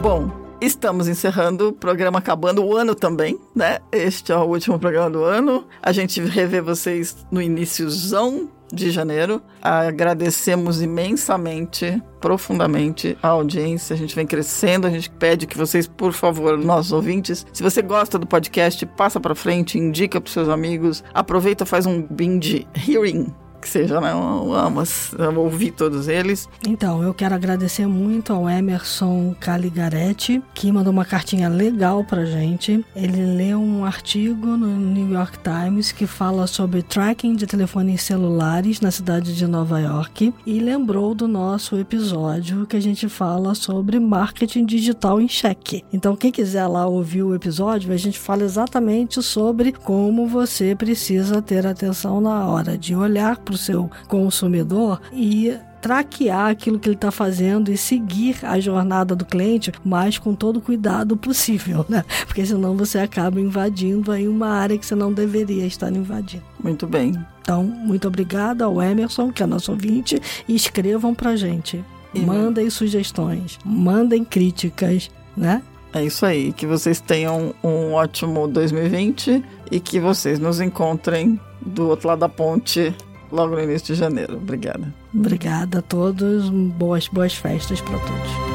Bom, 0.00 0.49
Estamos 0.60 1.08
encerrando 1.08 1.68
o 1.68 1.72
programa, 1.72 2.18
acabando 2.18 2.62
o 2.62 2.76
ano 2.76 2.94
também, 2.94 3.40
né? 3.54 3.78
Este 3.90 4.30
é 4.30 4.36
o 4.36 4.44
último 4.44 4.78
programa 4.78 5.08
do 5.08 5.24
ano. 5.24 5.66
A 5.82 5.90
gente 5.90 6.20
revê 6.20 6.60
vocês 6.60 7.26
no 7.30 7.40
iníciozão 7.40 8.50
de 8.70 8.90
janeiro. 8.90 9.40
Agradecemos 9.62 10.82
imensamente, 10.82 12.02
profundamente 12.20 13.16
a 13.22 13.28
audiência. 13.28 13.94
A 13.94 13.96
gente 13.96 14.14
vem 14.14 14.26
crescendo, 14.26 14.86
a 14.86 14.90
gente 14.90 15.08
pede 15.08 15.46
que 15.46 15.56
vocês, 15.56 15.88
por 15.88 16.12
favor, 16.12 16.58
nossos 16.58 16.92
ouvintes, 16.92 17.46
se 17.54 17.62
você 17.62 17.80
gosta 17.80 18.18
do 18.18 18.26
podcast, 18.26 18.84
passa 18.84 19.18
para 19.18 19.34
frente, 19.34 19.78
indica 19.78 20.20
para 20.20 20.30
seus 20.30 20.50
amigos, 20.50 21.02
aproveita, 21.14 21.64
faz 21.64 21.86
um 21.86 22.02
binge 22.02 22.66
hearing 22.86 23.32
que 23.60 23.68
seja, 23.68 24.00
né? 24.00 24.12
Eu 24.12 24.54
amo, 24.54 24.82
amo 25.18 25.40
ouvir 25.40 25.72
todos 25.72 26.08
eles. 26.08 26.48
Então, 26.66 27.02
eu 27.02 27.12
quero 27.12 27.34
agradecer 27.34 27.86
muito 27.86 28.32
ao 28.32 28.48
Emerson 28.48 29.34
Caligaretti, 29.38 30.42
que 30.54 30.72
mandou 30.72 30.92
uma 30.92 31.04
cartinha 31.04 31.48
legal 31.48 32.04
pra 32.04 32.24
gente. 32.24 32.84
Ele 32.96 33.24
leu 33.36 33.60
um 33.60 33.84
artigo 33.84 34.46
no 34.56 34.66
New 34.66 35.12
York 35.12 35.38
Times 35.38 35.92
que 35.92 36.06
fala 36.06 36.46
sobre 36.46 36.82
tracking 36.82 37.34
de 37.34 37.46
telefones 37.46 38.02
celulares 38.02 38.80
na 38.80 38.90
cidade 38.90 39.36
de 39.36 39.46
Nova 39.46 39.80
York 39.80 40.32
e 40.46 40.60
lembrou 40.60 41.14
do 41.14 41.28
nosso 41.28 41.76
episódio 41.78 42.66
que 42.66 42.76
a 42.76 42.80
gente 42.80 43.08
fala 43.08 43.54
sobre 43.54 43.98
marketing 43.98 44.64
digital 44.64 45.20
em 45.20 45.28
cheque. 45.28 45.84
Então, 45.92 46.16
quem 46.16 46.30
quiser 46.30 46.66
lá 46.66 46.86
ouvir 46.86 47.22
o 47.22 47.34
episódio, 47.34 47.92
a 47.92 47.96
gente 47.96 48.18
fala 48.18 48.44
exatamente 48.44 49.22
sobre 49.22 49.72
como 49.72 50.26
você 50.26 50.74
precisa 50.74 51.42
ter 51.42 51.66
atenção 51.66 52.20
na 52.20 52.46
hora 52.46 52.78
de 52.78 52.94
olhar 52.94 53.36
para 53.50 53.54
o 53.54 53.58
seu 53.58 53.90
consumidor 54.06 55.00
e 55.12 55.52
traquear 55.82 56.50
aquilo 56.50 56.78
que 56.78 56.88
ele 56.88 56.94
está 56.94 57.10
fazendo 57.10 57.72
e 57.72 57.76
seguir 57.76 58.36
a 58.42 58.60
jornada 58.60 59.16
do 59.16 59.24
cliente, 59.24 59.72
mas 59.84 60.18
com 60.18 60.34
todo 60.34 60.58
o 60.58 60.60
cuidado 60.60 61.16
possível, 61.16 61.84
né? 61.88 62.04
Porque 62.26 62.44
senão 62.46 62.76
você 62.76 62.98
acaba 62.98 63.40
invadindo 63.40 64.12
aí 64.12 64.28
uma 64.28 64.48
área 64.48 64.78
que 64.78 64.86
você 64.86 64.94
não 64.94 65.12
deveria 65.12 65.66
estar 65.66 65.90
invadindo. 65.90 66.44
Muito 66.62 66.86
bem. 66.86 67.14
Então, 67.40 67.64
muito 67.64 68.06
obrigada 68.06 68.66
ao 68.66 68.80
Emerson, 68.80 69.32
que 69.32 69.42
é 69.42 69.46
nosso 69.46 69.72
ouvinte, 69.72 70.20
e 70.46 70.54
escrevam 70.54 71.14
pra 71.14 71.34
gente. 71.34 71.82
E 72.12 72.20
mandem 72.20 72.68
sugestões, 72.68 73.58
mandem 73.64 74.24
críticas, 74.24 75.10
né? 75.36 75.62
É 75.92 76.04
isso 76.04 76.26
aí. 76.26 76.52
Que 76.52 76.66
vocês 76.66 77.00
tenham 77.00 77.54
um 77.64 77.94
ótimo 77.94 78.46
2020 78.46 79.42
e 79.70 79.80
que 79.80 79.98
vocês 79.98 80.38
nos 80.38 80.60
encontrem 80.60 81.40
do 81.64 81.88
outro 81.88 82.08
lado 82.08 82.20
da 82.20 82.28
ponte 82.28 82.94
logo 83.30 83.56
no 83.56 83.62
início 83.62 83.94
de 83.94 84.00
janeiro. 84.00 84.36
Obrigada. 84.36 84.92
Obrigada 85.14 85.78
a 85.78 85.82
todos. 85.82 86.50
Boas, 86.50 87.08
boas 87.08 87.34
festas 87.34 87.80
para 87.80 87.98
todos. 87.98 88.50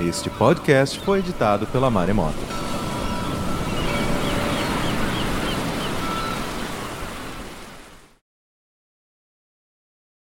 Este 0.00 0.30
podcast 0.30 0.98
foi 1.00 1.18
editado 1.18 1.66
pela 1.66 1.90
Maremoto. 1.90 2.69